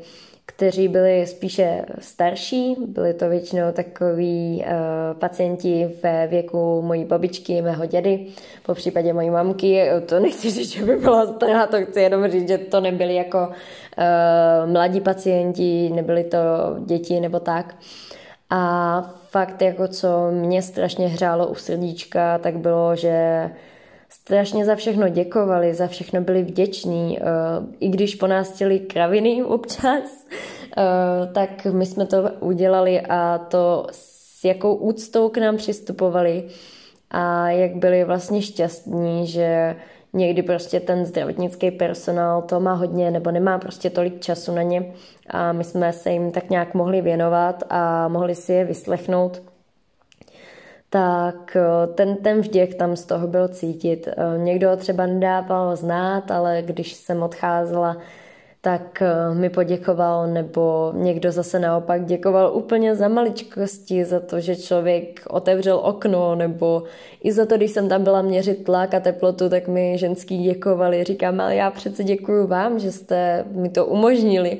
kteří 0.62 0.88
byli 0.88 1.26
spíše 1.26 1.84
starší, 1.98 2.76
byli 2.86 3.14
to 3.14 3.28
většinou 3.28 3.72
takový 3.72 4.64
uh, 4.66 5.18
pacienti 5.18 5.90
ve 6.02 6.26
věku 6.26 6.82
mojí 6.82 7.04
babičky, 7.04 7.62
mého 7.62 7.86
dědy, 7.86 8.26
po 8.66 8.74
případě 8.74 9.12
mojí 9.12 9.30
mamky. 9.30 9.90
To 10.06 10.20
nechci 10.20 10.50
říct, 10.50 10.70
že 10.70 10.84
by 10.84 10.96
byla 10.96 11.26
stará, 11.26 11.66
to 11.66 11.84
chci 11.84 12.00
jenom 12.00 12.28
říct, 12.28 12.48
že 12.48 12.58
to 12.58 12.80
nebyli 12.80 13.14
jako 13.14 13.48
uh, 13.48 14.72
mladí 14.72 15.00
pacienti, 15.00 15.90
nebyli 15.94 16.24
to 16.24 16.38
děti 16.86 17.20
nebo 17.20 17.40
tak. 17.40 17.74
A 18.50 19.14
fakt, 19.28 19.62
jako 19.62 19.88
co 19.88 20.30
mě 20.30 20.62
strašně 20.62 21.08
hřálo 21.08 21.46
u 21.46 21.54
srdíčka, 21.54 22.38
tak 22.38 22.56
bylo, 22.56 22.96
že 22.96 23.50
strašně 24.24 24.64
za 24.64 24.74
všechno 24.74 25.08
děkovali, 25.08 25.74
za 25.74 25.86
všechno 25.86 26.20
byli 26.20 26.42
vděční, 26.42 27.18
eh, 27.18 27.24
i 27.80 27.88
když 27.88 28.14
po 28.14 28.26
nás 28.26 28.54
chtěli 28.54 28.80
kraviny 28.80 29.44
občas, 29.44 30.26
eh, 30.76 30.82
tak 31.34 31.64
my 31.64 31.86
jsme 31.86 32.06
to 32.06 32.30
udělali 32.40 33.00
a 33.00 33.38
to 33.38 33.86
s 33.92 34.44
jakou 34.44 34.74
úctou 34.74 35.28
k 35.28 35.38
nám 35.38 35.56
přistupovali 35.56 36.44
a 37.10 37.50
jak 37.50 37.76
byli 37.76 38.04
vlastně 38.04 38.42
šťastní, 38.42 39.26
že 39.26 39.76
někdy 40.12 40.42
prostě 40.42 40.80
ten 40.80 41.06
zdravotnický 41.06 41.70
personál 41.70 42.42
to 42.42 42.60
má 42.60 42.72
hodně 42.72 43.10
nebo 43.10 43.30
nemá 43.30 43.58
prostě 43.58 43.90
tolik 43.90 44.20
času 44.20 44.54
na 44.54 44.62
ně. 44.62 44.92
A 45.30 45.52
my 45.52 45.64
jsme 45.64 45.92
se 45.92 46.10
jim 46.10 46.32
tak 46.32 46.50
nějak 46.50 46.74
mohli 46.74 47.00
věnovat 47.00 47.62
a 47.70 48.08
mohli 48.08 48.34
si 48.34 48.52
je 48.52 48.64
vyslechnout 48.64 49.51
tak 50.92 51.56
eh, 51.56 51.86
ten, 51.94 52.16
ten 52.16 52.40
vděk 52.40 52.74
tam 52.74 52.96
z 52.96 53.04
toho 53.04 53.26
byl 53.26 53.48
cítit. 53.48 54.08
Eh, 54.08 54.38
někdo 54.38 54.68
ho 54.68 54.76
třeba 54.76 55.06
nedával 55.06 55.76
znát, 55.76 56.30
ale 56.30 56.62
když 56.66 56.92
jsem 56.92 57.22
odcházela, 57.22 57.96
tak 58.60 59.02
eh, 59.02 59.34
mi 59.34 59.50
poděkoval, 59.50 60.26
nebo 60.26 60.92
někdo 60.96 61.32
zase 61.32 61.58
naopak 61.58 62.04
děkoval 62.04 62.56
úplně 62.56 62.94
za 62.94 63.08
maličkosti, 63.08 64.04
za 64.04 64.20
to, 64.20 64.40
že 64.40 64.56
člověk 64.56 65.20
otevřel 65.28 65.80
okno, 65.82 66.34
nebo 66.34 66.82
i 67.22 67.32
za 67.32 67.46
to, 67.46 67.56
když 67.56 67.70
jsem 67.70 67.88
tam 67.88 68.04
byla 68.04 68.22
měřit 68.22 68.64
tlak 68.64 68.94
a 68.94 69.00
teplotu, 69.00 69.48
tak 69.48 69.68
mi 69.68 69.98
ženský 69.98 70.42
děkovali. 70.42 71.04
Říkám, 71.04 71.40
ale 71.40 71.56
já 71.56 71.70
přece 71.70 72.04
děkuju 72.04 72.46
vám, 72.46 72.78
že 72.78 72.92
jste 72.92 73.44
mi 73.50 73.68
to 73.68 73.86
umožnili. 73.86 74.58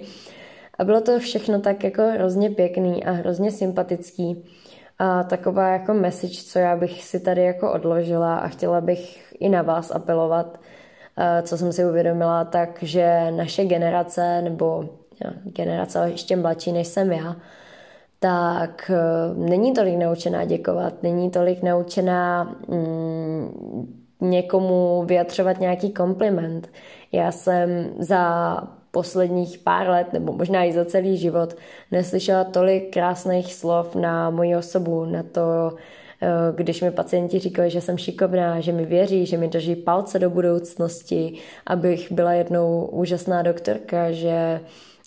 A 0.78 0.84
bylo 0.84 1.00
to 1.00 1.18
všechno 1.18 1.60
tak 1.60 1.84
jako 1.84 2.02
hrozně 2.02 2.50
pěkný 2.50 3.04
a 3.04 3.10
hrozně 3.10 3.50
sympatický. 3.50 4.44
A 5.02 5.22
taková 5.22 5.68
jako 5.68 5.94
message, 5.94 6.42
co 6.42 6.58
já 6.58 6.76
bych 6.76 7.04
si 7.04 7.20
tady 7.20 7.42
jako 7.44 7.72
odložila 7.72 8.36
a 8.36 8.48
chtěla 8.48 8.80
bych 8.80 9.34
i 9.40 9.48
na 9.48 9.62
vás 9.62 9.90
apelovat, 9.90 10.60
co 11.42 11.58
jsem 11.58 11.72
si 11.72 11.84
uvědomila, 11.84 12.44
takže 12.44 13.30
naše 13.30 13.64
generace, 13.64 14.42
nebo 14.42 14.88
generace 15.44 16.10
ještě 16.10 16.36
mladší 16.36 16.72
než 16.72 16.86
jsem 16.86 17.12
já, 17.12 17.36
tak 18.18 18.90
e, 18.90 19.34
není 19.34 19.72
tolik 19.72 19.98
naučená 19.98 20.44
děkovat, 20.44 21.02
není 21.02 21.30
tolik 21.30 21.62
naučená 21.62 22.44
mm, 22.68 24.02
někomu 24.20 25.04
vyjadřovat 25.06 25.60
nějaký 25.60 25.90
kompliment. 25.90 26.68
Já 27.12 27.32
jsem 27.32 27.94
za 27.98 28.54
posledních 28.92 29.58
pár 29.58 29.88
let, 29.88 30.12
nebo 30.12 30.32
možná 30.32 30.64
i 30.64 30.72
za 30.72 30.84
celý 30.84 31.16
život, 31.16 31.56
neslyšela 31.90 32.44
tolik 32.44 32.92
krásných 32.92 33.54
slov 33.54 33.94
na 33.94 34.30
moji 34.30 34.56
osobu, 34.56 35.04
na 35.04 35.22
to, 35.22 35.76
eh, 36.22 36.28
když 36.54 36.82
mi 36.82 36.90
pacienti 36.90 37.38
říkali, 37.38 37.70
že 37.70 37.80
jsem 37.80 37.98
šikovná, 37.98 38.60
že 38.60 38.72
mi 38.72 38.84
věří, 38.84 39.26
že 39.26 39.36
mi 39.36 39.48
drží 39.48 39.76
palce 39.76 40.18
do 40.18 40.30
budoucnosti, 40.30 41.38
abych 41.66 42.12
byla 42.12 42.32
jednou 42.32 42.88
úžasná 42.92 43.42
doktorka, 43.42 44.12
že 44.12 44.60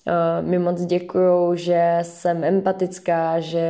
uh, 0.08 0.48
mi 0.48 0.60
moc 0.60 0.86
děkuju, 0.86 1.56
že 1.56 2.00
jsem 2.02 2.44
empatická, 2.44 3.40
že 3.40 3.68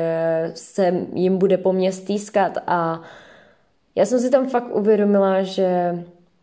se 0.55 0.93
jim 1.13 1.37
bude 1.37 1.57
po 1.57 1.73
mně 1.73 1.91
stýskat. 1.91 2.57
A 2.67 3.01
já 3.95 4.05
jsem 4.05 4.19
si 4.19 4.29
tam 4.29 4.47
fakt 4.47 4.75
uvědomila, 4.75 5.43
že 5.43 5.99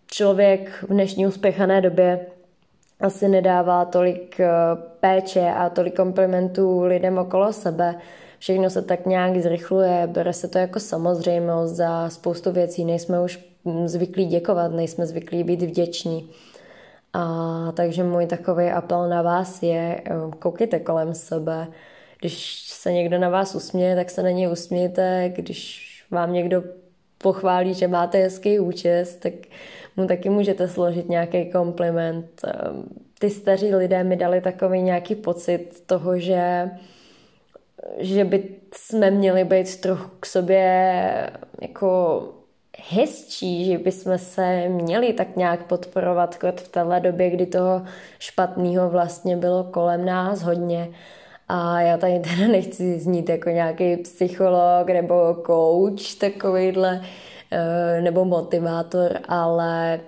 člověk 0.06 0.70
v 0.82 0.92
dnešní 0.92 1.26
uspěchané 1.26 1.80
době 1.80 2.26
asi 3.02 3.28
nedává 3.28 3.84
tolik 3.84 4.40
eh, 4.40 4.48
péče 5.00 5.50
a 5.50 5.70
tolik 5.70 5.96
komplimentů 5.96 6.82
lidem 6.82 7.18
okolo 7.18 7.52
sebe. 7.52 7.94
Všechno 8.38 8.70
se 8.70 8.82
tak 8.82 9.06
nějak 9.06 9.36
zrychluje, 9.38 10.06
bere 10.06 10.32
se 10.32 10.48
to 10.48 10.58
jako 10.58 10.80
samozřejmost 10.80 11.74
za 11.74 12.10
spoustu 12.10 12.52
věcí. 12.52 12.84
Nejsme 12.84 13.20
už 13.20 13.44
zvyklí 13.84 14.26
děkovat, 14.26 14.72
nejsme 14.72 15.06
zvyklí 15.06 15.44
být 15.44 15.62
vděční. 15.62 16.30
A 17.12 17.72
takže 17.76 18.04
můj 18.04 18.26
takový 18.26 18.70
apel 18.70 19.08
na 19.08 19.22
vás 19.22 19.62
je, 19.62 20.02
eh, 20.06 20.12
koukejte 20.38 20.80
kolem 20.80 21.14
sebe. 21.14 21.66
Když 22.20 22.68
se 22.68 22.92
někdo 22.92 23.18
na 23.18 23.28
vás 23.28 23.54
usměje, 23.54 23.96
tak 23.96 24.10
se 24.10 24.22
na 24.22 24.30
něj 24.30 24.48
usmějte. 24.52 25.32
Když 25.36 25.88
vám 26.10 26.32
někdo 26.32 26.62
pochválí, 27.18 27.74
že 27.74 27.88
máte 27.88 28.18
hezký 28.18 28.58
účest, 28.58 29.16
tak 29.16 29.32
mu 29.96 30.06
taky 30.06 30.30
můžete 30.30 30.68
složit 30.68 31.08
nějaký 31.08 31.50
kompliment. 31.50 32.40
Ehm, 32.44 32.84
ty 33.18 33.30
staří 33.30 33.74
lidé 33.74 34.04
mi 34.04 34.16
dali 34.16 34.40
takový 34.40 34.82
nějaký 34.82 35.14
pocit 35.14 35.82
toho, 35.86 36.18
že 36.18 36.70
že 37.98 38.24
by 38.24 38.44
jsme 38.74 39.10
měli 39.10 39.44
být 39.44 39.80
trochu 39.80 40.10
k 40.20 40.26
sobě 40.26 41.30
jako 41.60 42.22
hezčí, 42.78 43.64
že 43.64 43.78
bychom 43.78 44.18
se 44.18 44.68
měli 44.68 45.12
tak 45.12 45.36
nějak 45.36 45.66
podporovat 45.66 46.38
v 46.56 46.68
téhle 46.68 47.00
době, 47.00 47.30
kdy 47.30 47.46
toho 47.46 47.82
špatného 48.18 48.90
vlastně 48.90 49.36
bylo 49.36 49.64
kolem 49.64 50.04
nás 50.04 50.42
hodně. 50.42 50.88
A 51.48 51.80
já 51.80 51.96
tady 51.96 52.18
teda 52.18 52.48
nechci 52.52 52.98
znít 52.98 53.28
jako 53.28 53.50
nějaký 53.50 53.96
psycholog 53.96 54.86
nebo 54.86 55.36
coach 55.46 56.14
takovýhle, 56.18 57.02
nebo 58.00 58.24
motivátor, 58.24 59.18
ale 59.28 60.00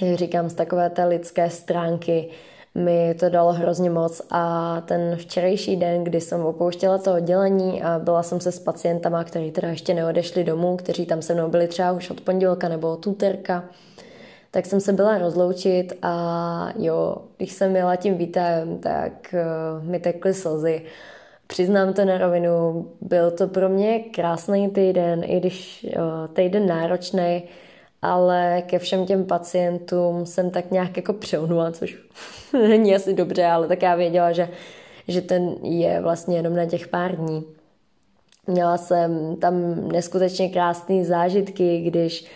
jak 0.00 0.18
říkám, 0.18 0.50
z 0.50 0.54
takové 0.54 0.90
té 0.90 1.04
lidské 1.04 1.50
stránky 1.50 2.28
mi 2.74 3.14
to 3.14 3.28
dalo 3.28 3.52
hrozně 3.52 3.90
moc. 3.90 4.22
A 4.30 4.80
ten 4.80 5.16
včerejší 5.16 5.76
den, 5.76 6.04
kdy 6.04 6.20
jsem 6.20 6.40
opouštěla 6.40 6.98
to 6.98 7.14
oddělení 7.14 7.82
a 7.82 7.98
byla 7.98 8.22
jsem 8.22 8.40
se 8.40 8.52
s 8.52 8.58
pacientama, 8.58 9.24
kteří 9.24 9.50
teda 9.50 9.68
ještě 9.68 9.94
neodešli 9.94 10.44
domů, 10.44 10.76
kteří 10.76 11.06
tam 11.06 11.22
se 11.22 11.34
mnou 11.34 11.48
byli 11.48 11.68
třeba 11.68 11.92
už 11.92 12.10
od 12.10 12.20
pondělka 12.20 12.68
nebo 12.68 12.92
od 12.92 13.06
úterka, 13.06 13.64
tak 14.50 14.66
jsem 14.66 14.80
se 14.80 14.92
byla 14.92 15.18
rozloučit 15.18 15.92
a 16.02 16.72
jo, 16.78 17.16
když 17.36 17.52
jsem 17.52 17.76
jela 17.76 17.96
tím 17.96 18.18
vítem, 18.18 18.78
tak 18.78 19.34
uh, 19.34 19.84
mi 19.84 19.98
tekly 19.98 20.34
slzy 20.34 20.82
Přiznám 21.52 21.92
to 21.92 22.04
na 22.04 22.18
rovinu, 22.18 22.86
byl 23.00 23.30
to 23.30 23.48
pro 23.48 23.68
mě 23.68 23.98
krásný 23.98 24.70
týden, 24.70 25.24
i 25.26 25.40
když 25.40 25.86
týden 26.32 26.66
náročný, 26.66 27.42
ale 28.02 28.62
ke 28.66 28.78
všem 28.78 29.06
těm 29.06 29.24
pacientům 29.24 30.26
jsem 30.26 30.50
tak 30.50 30.70
nějak 30.70 30.96
jako 30.96 31.12
přeunula, 31.12 31.72
což 31.72 31.98
není 32.52 32.94
asi 32.94 33.14
dobře, 33.14 33.46
ale 33.46 33.68
tak 33.68 33.82
já 33.82 33.94
věděla, 33.94 34.32
že, 34.32 34.48
že 35.08 35.20
ten 35.20 35.54
je 35.62 36.00
vlastně 36.00 36.36
jenom 36.36 36.56
na 36.56 36.66
těch 36.66 36.88
pár 36.88 37.16
dní. 37.16 37.44
Měla 38.46 38.78
jsem 38.78 39.36
tam 39.36 39.88
neskutečně 39.88 40.48
krásné 40.48 41.04
zážitky, 41.04 41.80
když 41.80 42.26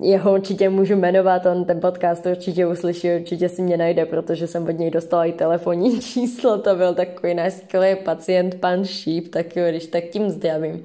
jeho 0.00 0.32
určitě 0.34 0.68
můžu 0.68 0.96
jmenovat, 0.96 1.46
on 1.46 1.64
ten 1.64 1.80
podcast 1.80 2.26
určitě 2.26 2.66
uslyší, 2.66 3.14
určitě 3.14 3.48
si 3.48 3.62
mě 3.62 3.76
najde, 3.76 4.06
protože 4.06 4.46
jsem 4.46 4.68
od 4.68 4.78
něj 4.78 4.90
dostala 4.90 5.24
i 5.24 5.32
telefonní 5.32 6.00
číslo, 6.12 6.58
to 6.58 6.76
byl 6.76 6.94
takový 6.94 7.34
náš 7.34 7.52
skvělý 7.52 7.96
pacient, 8.04 8.54
pan 8.54 8.84
Šíp, 8.84 9.28
tak 9.28 9.56
jo, 9.56 9.64
když 9.68 9.86
tak 9.86 10.04
tím 10.04 10.30
zdravím. 10.30 10.84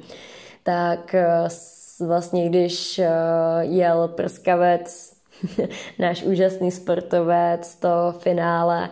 Tak 0.63 1.15
eh, 1.15 1.47
vlastně, 1.99 2.49
když 2.49 2.99
eh, 2.99 3.09
jel 3.61 4.07
prskavec, 4.07 5.13
náš 5.99 6.23
úžasný 6.23 6.71
sportovec, 6.71 7.75
to 7.75 8.13
finále, 8.19 8.89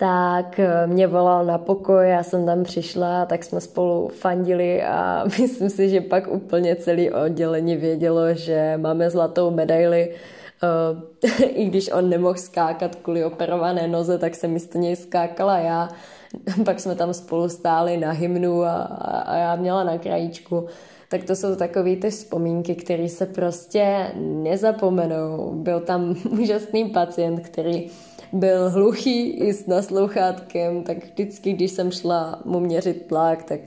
tak 0.00 0.58
eh, 0.58 0.86
mě 0.86 1.06
volal 1.06 1.44
na 1.44 1.58
pokoj, 1.58 2.08
já 2.08 2.22
jsem 2.22 2.46
tam 2.46 2.64
přišla, 2.64 3.26
tak 3.26 3.44
jsme 3.44 3.60
spolu 3.60 4.08
fandili 4.08 4.82
a 4.82 5.24
myslím 5.40 5.70
si, 5.70 5.88
že 5.88 6.00
pak 6.00 6.28
úplně 6.28 6.76
celý 6.76 7.10
oddělení 7.10 7.76
vědělo, 7.76 8.34
že 8.34 8.74
máme 8.76 9.10
zlatou 9.10 9.50
medaili. 9.50 10.14
Eh, 10.62 11.44
I 11.44 11.64
když 11.64 11.90
on 11.92 12.08
nemohl 12.08 12.34
skákat 12.34 12.94
kvůli 12.96 13.24
operované 13.24 13.88
noze, 13.88 14.18
tak 14.18 14.34
jsem 14.34 14.50
místo 14.50 14.78
něj 14.78 14.96
skákala 14.96 15.58
já. 15.58 15.88
Pak 16.64 16.80
jsme 16.80 16.94
tam 16.94 17.14
spolu 17.14 17.48
stáli 17.48 17.96
na 17.96 18.10
hymnu 18.10 18.62
a, 18.64 18.82
a 19.26 19.36
já 19.36 19.56
měla 19.56 19.84
na 19.84 19.98
krajíčku. 19.98 20.66
Tak 21.08 21.24
to 21.24 21.36
jsou 21.36 21.56
takové 21.56 21.96
ty 21.96 22.10
vzpomínky, 22.10 22.74
které 22.74 23.08
se 23.08 23.26
prostě 23.26 24.12
nezapomenou. 24.16 25.52
Byl 25.54 25.80
tam 25.80 26.14
úžasný 26.30 26.84
pacient, 26.84 27.40
který 27.40 27.90
byl 28.32 28.70
hluchý 28.70 29.30
i 29.30 29.52
s 29.52 29.66
naslouchátkem, 29.66 30.82
tak 30.82 31.04
vždycky, 31.04 31.52
když 31.52 31.70
jsem 31.70 31.90
šla 31.90 32.40
mu 32.44 32.60
měřit 32.60 33.06
tlak, 33.06 33.42
tak 33.42 33.60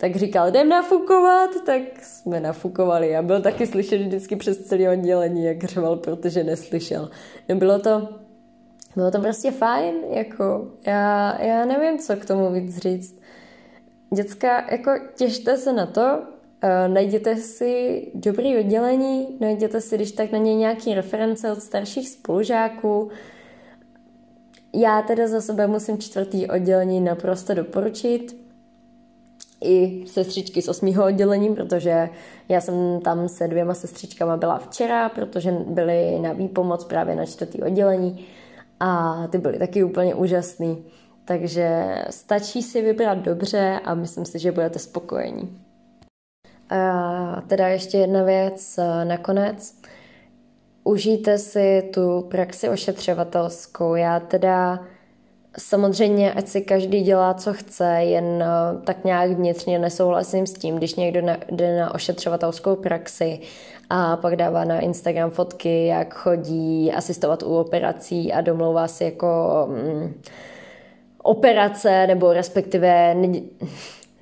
tak 0.00 0.16
říkal, 0.16 0.48
jdem 0.48 0.68
nafukovat, 0.68 1.50
tak 1.66 1.82
jsme 2.02 2.40
nafukovali 2.40 3.16
a 3.16 3.22
byl 3.22 3.40
taky 3.40 3.66
slyšet 3.66 3.98
vždycky 3.98 4.36
přes 4.36 4.58
celé 4.58 4.90
oddělení, 4.90 5.44
jak 5.44 5.64
řval, 5.64 5.96
protože 5.96 6.44
neslyšel. 6.44 7.10
No 7.48 7.56
bylo 7.56 7.78
to, 7.78 8.08
bylo 8.96 9.10
to 9.10 9.20
prostě 9.20 9.50
fajn, 9.50 9.94
jako 10.10 10.68
já, 10.86 11.42
já 11.42 11.64
nevím, 11.64 11.98
co 11.98 12.16
k 12.16 12.24
tomu 12.24 12.52
víc 12.52 12.78
říct. 12.78 13.20
Děcka, 14.14 14.70
jako 14.70 14.90
těšte 15.16 15.56
se 15.56 15.72
na 15.72 15.86
to, 15.86 16.00
uh, 16.00 16.94
najděte 16.94 17.36
si 17.36 18.06
dobrý 18.14 18.58
oddělení, 18.58 19.36
najděte 19.40 19.80
si, 19.80 19.96
když 19.96 20.12
tak 20.12 20.32
na 20.32 20.38
něj 20.38 20.54
nějaký 20.54 20.94
reference 20.94 21.52
od 21.52 21.62
starších 21.62 22.08
spolužáků, 22.08 23.10
já 24.74 25.02
teda 25.02 25.28
za 25.28 25.40
sebe 25.40 25.66
musím 25.66 25.98
čtvrtý 25.98 26.48
oddělení 26.48 27.00
naprosto 27.00 27.54
doporučit. 27.54 28.40
I 29.64 30.04
sestřičky 30.06 30.62
z 30.62 30.68
osmého 30.68 31.04
oddělení, 31.06 31.54
protože 31.54 32.08
já 32.48 32.60
jsem 32.60 33.00
tam 33.00 33.28
se 33.28 33.48
dvěma 33.48 33.74
sestřičkama 33.74 34.36
byla 34.36 34.58
včera, 34.58 35.08
protože 35.08 35.52
byly 35.52 36.18
na 36.18 36.32
výpomoc 36.32 36.84
právě 36.84 37.14
na 37.14 37.26
čtvrtý 37.26 37.62
oddělení 37.62 38.26
a 38.80 39.26
ty 39.26 39.38
byly 39.38 39.58
taky 39.58 39.84
úplně 39.84 40.14
úžasný. 40.14 40.84
Takže 41.24 41.94
stačí 42.10 42.62
si 42.62 42.82
vybrat 42.82 43.18
dobře 43.18 43.80
a 43.84 43.94
myslím 43.94 44.24
si, 44.24 44.38
že 44.38 44.52
budete 44.52 44.78
spokojení. 44.78 45.58
A 46.70 47.42
teda 47.46 47.68
ještě 47.68 47.98
jedna 47.98 48.22
věc 48.22 48.78
nakonec 49.04 49.74
užijte 50.84 51.38
si 51.38 51.90
tu 51.94 52.26
praxi 52.30 52.68
ošetřovatelskou. 52.68 53.94
Já 53.94 54.20
teda 54.20 54.80
samozřejmě, 55.58 56.32
ať 56.32 56.48
si 56.48 56.60
každý 56.60 57.00
dělá, 57.00 57.34
co 57.34 57.52
chce, 57.52 57.84
jen 57.84 58.42
eh, 58.42 58.46
tak 58.84 59.04
nějak 59.04 59.30
vnitřně 59.30 59.78
nesouhlasím 59.78 60.46
s 60.46 60.52
tím, 60.52 60.76
když 60.76 60.94
někdo 60.94 61.20
jde 61.50 61.78
na 61.78 61.94
ošetřovatelskou 61.94 62.76
praxi 62.76 63.40
a 63.90 64.16
pak 64.16 64.36
dává 64.36 64.64
na 64.64 64.80
Instagram 64.80 65.30
fotky, 65.30 65.86
jak 65.86 66.14
chodí 66.14 66.92
asistovat 66.92 67.42
u 67.42 67.56
operací 67.56 68.32
a 68.32 68.40
domlouvá 68.40 68.88
si 68.88 69.04
jako 69.04 69.66
mm, 69.70 70.14
operace, 71.22 72.06
nebo 72.06 72.32
respektive 72.32 73.16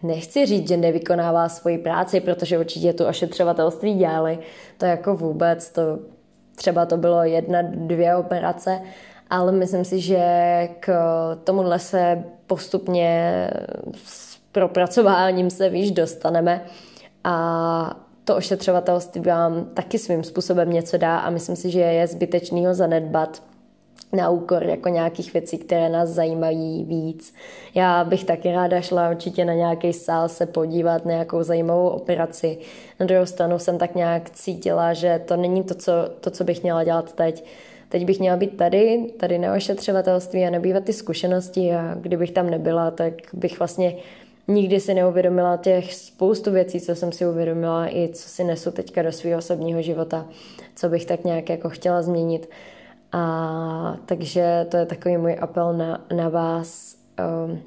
nechci 0.03 0.47
říct, 0.47 0.69
že 0.69 0.77
nevykonává 0.77 1.49
svoji 1.49 1.79
práci, 1.79 2.21
protože 2.21 2.59
určitě 2.59 2.93
tu 2.93 3.05
ošetřovatelství 3.05 3.95
dělali, 3.95 4.39
to 4.79 4.87
jako 4.87 5.17
vůbec, 5.17 5.71
to 5.71 5.99
třeba 6.59 6.87
to 6.87 6.97
bylo 6.97 7.25
jedna, 7.25 7.63
dvě 7.63 8.17
operace, 8.17 8.81
ale 9.31 9.53
myslím 9.53 9.85
si, 9.85 10.01
že 10.01 10.23
k 10.81 10.93
tomuhle 11.45 11.79
se 11.79 12.25
postupně 12.47 13.51
s 14.05 14.39
propracováním 14.53 15.51
se 15.51 15.69
víš 15.69 15.91
dostaneme. 15.91 16.65
A 17.25 17.97
to 18.25 18.37
ošetřovatelství 18.37 19.21
vám 19.21 19.65
taky 19.65 19.99
svým 19.99 20.25
způsobem 20.25 20.71
něco 20.71 20.99
dá 20.99 21.19
a 21.19 21.31
myslím 21.31 21.57
si, 21.57 21.71
že 21.71 21.81
je 21.81 22.07
zbytečný 22.07 22.67
ho 22.67 22.75
zanedbat 22.75 23.43
na 24.13 24.31
úkor 24.31 24.65
jako 24.65 24.89
nějakých 24.89 25.33
věcí, 25.33 25.59
které 25.59 25.89
nás 25.89 26.09
zajímají 26.09 26.85
víc. 26.85 27.35
Já 27.75 28.05
bych 28.05 28.25
taky 28.25 28.53
ráda 28.53 28.81
šla 28.81 29.11
určitě 29.11 29.45
na 29.45 29.55
nějaký 29.55 29.93
sál 29.93 30.29
se 30.29 30.47
podívat 30.47 31.05
na 31.05 31.13
nějakou 31.13 31.43
zajímavou 31.43 31.89
operaci. 31.89 32.59
Na 33.01 33.07
druhou 33.07 33.27
stranu 33.27 33.59
jsem 33.59 33.79
tak 33.79 33.95
nějak 33.95 34.31
cítila, 34.31 34.95
že 34.95 35.23
to 35.25 35.37
není 35.37 35.65
to, 35.65 35.75
co, 35.75 35.93
to, 36.21 36.31
co 36.31 36.45
bych 36.45 36.63
měla 36.63 36.85
dělat 36.85 37.13
teď. 37.13 37.45
Teď 37.89 38.05
bych 38.05 38.19
měla 38.19 38.37
být 38.37 38.57
tady, 38.57 39.07
tady 39.21 39.39
na 39.39 39.55
ošetřovatelství 39.55 40.45
a 40.45 40.51
nabývat 40.51 40.85
ty 40.85 40.93
zkušenosti 40.93 41.75
a 41.75 41.95
kdybych 42.01 42.31
tam 42.31 42.51
nebyla, 42.51 42.91
tak 42.91 43.15
bych 43.33 43.59
vlastně 43.59 43.95
nikdy 44.49 44.81
si 44.81 44.95
neuvědomila 44.95 45.57
těch 45.57 45.95
spoustu 45.95 46.51
věcí, 46.51 46.81
co 46.81 46.95
jsem 46.95 47.13
si 47.13 47.27
uvědomila 47.27 47.89
i 47.89 48.09
co 48.13 48.29
si 48.29 48.45
nesu 48.45 48.71
teďka 48.71 49.03
do 49.03 49.13
svého 49.13 49.39
osobního 49.39 49.83
života, 49.83 50.27
co 50.77 50.89
bych 50.89 51.07
tak 51.07 51.25
nějak 51.25 51.49
jako 51.49 51.69
chtěla 51.69 52.03
změnit. 52.03 52.49
A 53.13 53.97
takže 54.07 54.67
to 54.71 54.77
je 54.77 54.87
takový 54.87 55.17
můj 55.17 55.37
apel 55.41 55.73
na, 55.73 56.05
na 56.17 56.29
vás. 56.29 56.97
Um, 57.47 57.59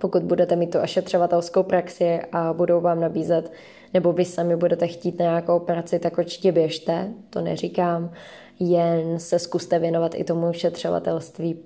pokud 0.00 0.22
budete 0.22 0.56
mít 0.56 0.70
tu 0.70 0.78
ošetřovatelskou 0.78 1.62
praxi 1.62 2.20
a 2.32 2.52
budou 2.52 2.80
vám 2.80 3.00
nabízet, 3.00 3.52
nebo 3.94 4.12
vy 4.12 4.24
sami 4.24 4.56
budete 4.56 4.86
chtít 4.86 5.18
nějakou 5.18 5.58
práci, 5.58 5.98
tak 5.98 6.18
určitě 6.18 6.52
běžte, 6.52 7.08
to 7.30 7.40
neříkám, 7.40 8.12
jen 8.60 9.18
se 9.18 9.38
zkuste 9.38 9.78
věnovat 9.78 10.14
i 10.14 10.24
tomu 10.24 10.48
ošetřovatelství. 10.48 11.58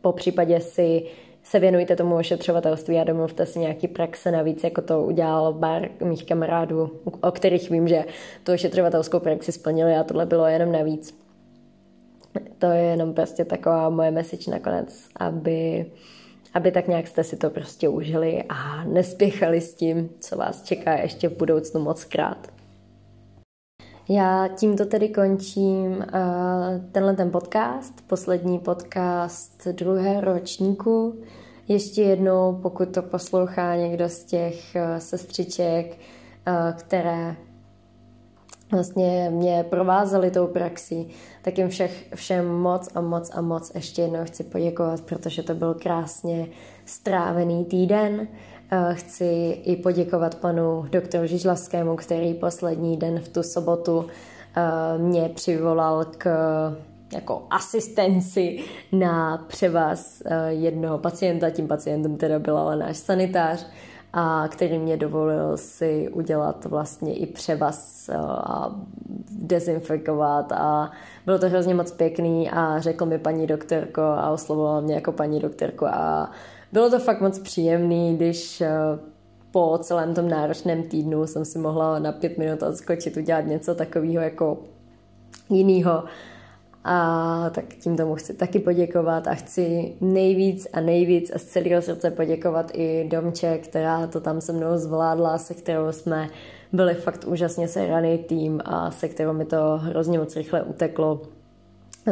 Po 0.00 0.12
případě 0.12 0.60
si 0.60 1.06
se 1.42 1.58
věnujte 1.58 1.96
tomu 1.96 2.16
ošetřovatelství 2.16 2.98
a 2.98 3.04
domluvte 3.04 3.46
si 3.46 3.58
nějaký 3.58 3.88
praxe 3.88 4.30
navíc, 4.30 4.64
jako 4.64 4.82
to 4.82 5.02
udělal 5.02 5.52
bar 5.52 5.88
mých 6.04 6.26
kamarádů, 6.26 6.90
o 7.22 7.30
kterých 7.30 7.70
vím, 7.70 7.88
že 7.88 8.04
tu 8.44 8.52
ošetřovatelskou 8.52 9.20
praxi 9.20 9.52
splnili 9.52 9.96
a 9.96 10.04
tohle 10.04 10.26
bylo 10.26 10.46
jenom 10.46 10.72
navíc 10.72 11.27
to 12.58 12.66
je 12.66 12.82
jenom 12.82 13.14
prostě 13.14 13.44
taková 13.44 13.90
moje 13.90 14.10
message 14.10 14.50
nakonec, 14.50 15.08
aby, 15.16 15.86
aby 16.54 16.70
tak 16.70 16.88
nějak 16.88 17.06
jste 17.06 17.24
si 17.24 17.36
to 17.36 17.50
prostě 17.50 17.88
užili 17.88 18.42
a 18.48 18.84
nespěchali 18.84 19.60
s 19.60 19.74
tím, 19.74 20.08
co 20.20 20.36
vás 20.36 20.62
čeká 20.62 20.92
ještě 20.92 21.28
v 21.28 21.36
budoucnu 21.36 21.80
moc 21.80 22.04
krát. 22.04 22.48
Já 24.10 24.48
tímto 24.48 24.86
tedy 24.86 25.08
končím 25.08 25.90
uh, 25.90 26.04
tenhle 26.92 27.16
ten 27.16 27.30
podcast, 27.30 27.94
poslední 28.06 28.58
podcast 28.58 29.66
druhé 29.66 30.20
ročníku. 30.20 31.20
Ještě 31.68 32.02
jednou, 32.02 32.58
pokud 32.62 32.94
to 32.94 33.02
poslouchá 33.02 33.76
někdo 33.76 34.08
z 34.08 34.24
těch 34.24 34.54
uh, 34.54 34.98
sestřiček, 34.98 35.86
uh, 35.86 36.78
které 36.78 37.36
vlastně 38.72 39.30
mě 39.30 39.64
provázeli 39.70 40.30
tou 40.30 40.46
praxí, 40.46 41.08
tak 41.42 41.58
jim 41.58 41.68
všech, 41.68 42.06
všem 42.14 42.48
moc 42.48 42.88
a 42.94 43.00
moc 43.00 43.30
a 43.34 43.40
moc 43.40 43.72
ještě 43.74 44.02
jednou 44.02 44.24
chci 44.24 44.44
poděkovat, 44.44 45.00
protože 45.00 45.42
to 45.42 45.54
byl 45.54 45.74
krásně 45.74 46.46
strávený 46.84 47.64
týden. 47.64 48.28
Eh, 48.70 48.94
chci 48.94 49.60
i 49.64 49.76
poděkovat 49.76 50.34
panu 50.34 50.86
doktoru 50.90 51.26
Žižlavskému, 51.26 51.96
který 51.96 52.34
poslední 52.34 52.96
den 52.96 53.20
v 53.20 53.28
tu 53.28 53.42
sobotu 53.42 54.06
eh, 54.56 54.98
mě 54.98 55.28
přivolal 55.34 56.04
k 56.18 56.28
jako 57.12 57.46
asistenci 57.50 58.64
na 58.92 59.44
převaz 59.48 60.22
eh, 60.26 60.52
jednoho 60.52 60.98
pacienta. 60.98 61.50
Tím 61.50 61.68
pacientem 61.68 62.16
teda 62.16 62.38
byl 62.38 62.58
ale 62.58 62.76
náš 62.76 62.96
sanitář 62.96 63.66
a 64.12 64.48
který 64.48 64.78
mě 64.78 64.96
dovolil 64.96 65.56
si 65.56 66.08
udělat 66.12 66.64
vlastně 66.64 67.14
i 67.14 67.26
převaz 67.26 68.10
a 68.24 68.76
dezinfikovat 69.30 70.52
a 70.52 70.90
bylo 71.26 71.38
to 71.38 71.48
hrozně 71.48 71.74
moc 71.74 71.90
pěkný 71.90 72.50
a 72.50 72.80
řekl 72.80 73.06
mi 73.06 73.18
paní 73.18 73.46
doktorko 73.46 74.02
a 74.02 74.30
oslovoval 74.30 74.82
mě 74.82 74.94
jako 74.94 75.12
paní 75.12 75.40
doktorko 75.40 75.86
a 75.86 76.30
bylo 76.72 76.90
to 76.90 76.98
fakt 76.98 77.20
moc 77.20 77.38
příjemný, 77.38 78.16
když 78.16 78.60
eh, 78.60 78.70
po 79.50 79.78
celém 79.82 80.14
tom 80.14 80.28
náročném 80.28 80.82
týdnu 80.82 81.26
jsem 81.26 81.44
si 81.44 81.58
mohla 81.58 81.98
na 81.98 82.12
pět 82.12 82.38
minut 82.38 82.62
odskočit, 82.62 83.16
udělat 83.16 83.46
něco 83.46 83.74
takového 83.74 84.22
jako 84.22 84.58
jinýho. 85.50 86.04
A 86.90 87.50
tak 87.54 87.64
tím 87.74 87.96
tomu 87.96 88.14
chci 88.14 88.34
taky 88.34 88.58
poděkovat 88.58 89.26
a 89.26 89.34
chci 89.34 89.92
nejvíc 90.00 90.66
a 90.72 90.80
nejvíc 90.80 91.30
a 91.34 91.38
z 91.38 91.44
celého 91.44 91.82
srdce 91.82 92.10
poděkovat 92.10 92.70
i 92.74 93.08
Domče, 93.08 93.58
která 93.58 94.06
to 94.06 94.20
tam 94.20 94.40
se 94.40 94.52
mnou 94.52 94.76
zvládla, 94.76 95.38
se 95.38 95.54
kterou 95.54 95.92
jsme 95.92 96.28
byli 96.72 96.94
fakt 96.94 97.24
úžasně 97.26 97.68
sehraný 97.68 98.18
tým 98.18 98.60
a 98.64 98.90
se 98.90 99.08
kterou 99.08 99.32
mi 99.32 99.44
to 99.44 99.56
hrozně 99.82 100.18
moc 100.18 100.36
rychle 100.36 100.62
uteklo. 100.62 101.22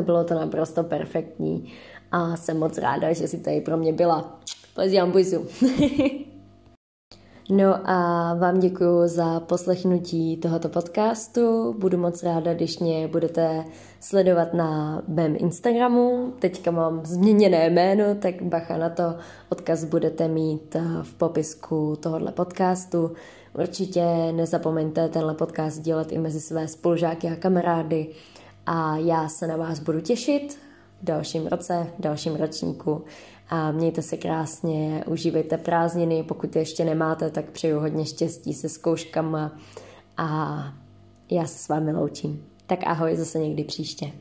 Bylo 0.02 0.24
to 0.24 0.34
naprosto 0.34 0.84
perfektní 0.84 1.72
a 2.12 2.36
jsem 2.36 2.58
moc 2.58 2.78
ráda, 2.78 3.12
že 3.12 3.28
si 3.28 3.38
tady 3.38 3.60
pro 3.60 3.76
mě 3.76 3.92
byla. 3.92 4.40
Pleziám 4.74 5.12
buzu. 5.12 5.46
No 7.50 7.90
a 7.90 8.34
vám 8.34 8.60
děkuji 8.60 9.08
za 9.08 9.40
poslechnutí 9.40 10.36
tohoto 10.36 10.68
podcastu. 10.68 11.74
Budu 11.78 11.98
moc 11.98 12.22
ráda, 12.22 12.54
když 12.54 12.78
mě 12.78 13.08
budete 13.08 13.64
sledovat 14.00 14.54
na 14.54 15.02
mém 15.08 15.36
Instagramu. 15.38 16.32
Teďka 16.38 16.70
mám 16.70 17.04
změněné 17.04 17.70
jméno, 17.70 18.04
tak 18.14 18.42
bacha 18.42 18.76
na 18.76 18.88
to. 18.88 19.14
Odkaz 19.48 19.84
budete 19.84 20.28
mít 20.28 20.76
v 21.02 21.14
popisku 21.14 21.96
tohoto 22.00 22.32
podcastu. 22.32 23.12
Určitě 23.58 24.04
nezapomeňte 24.32 25.08
tenhle 25.08 25.34
podcast 25.34 25.80
dělat 25.80 26.12
i 26.12 26.18
mezi 26.18 26.40
své 26.40 26.68
spolužáky 26.68 27.28
a 27.28 27.36
kamarády 27.36 28.06
a 28.66 28.96
já 28.96 29.28
se 29.28 29.46
na 29.46 29.56
vás 29.56 29.78
budu 29.78 30.00
těšit 30.00 30.58
v 31.02 31.04
dalším 31.04 31.46
roce, 31.46 31.86
v 31.98 32.02
dalším 32.02 32.36
ročníku 32.36 33.04
a 33.48 33.72
mějte 33.72 34.02
se 34.02 34.16
krásně, 34.16 35.04
užívejte 35.06 35.58
prázdniny, 35.58 36.22
pokud 36.22 36.56
je 36.56 36.62
ještě 36.62 36.84
nemáte, 36.84 37.30
tak 37.30 37.50
přeju 37.50 37.80
hodně 37.80 38.04
štěstí 38.04 38.54
se 38.54 38.68
zkouškama 38.68 39.52
a 40.16 40.58
já 41.30 41.46
se 41.46 41.58
s 41.58 41.68
vámi 41.68 41.92
loučím. 41.92 42.46
Tak 42.66 42.78
ahoj 42.86 43.16
zase 43.16 43.38
někdy 43.38 43.64
příště. 43.64 44.12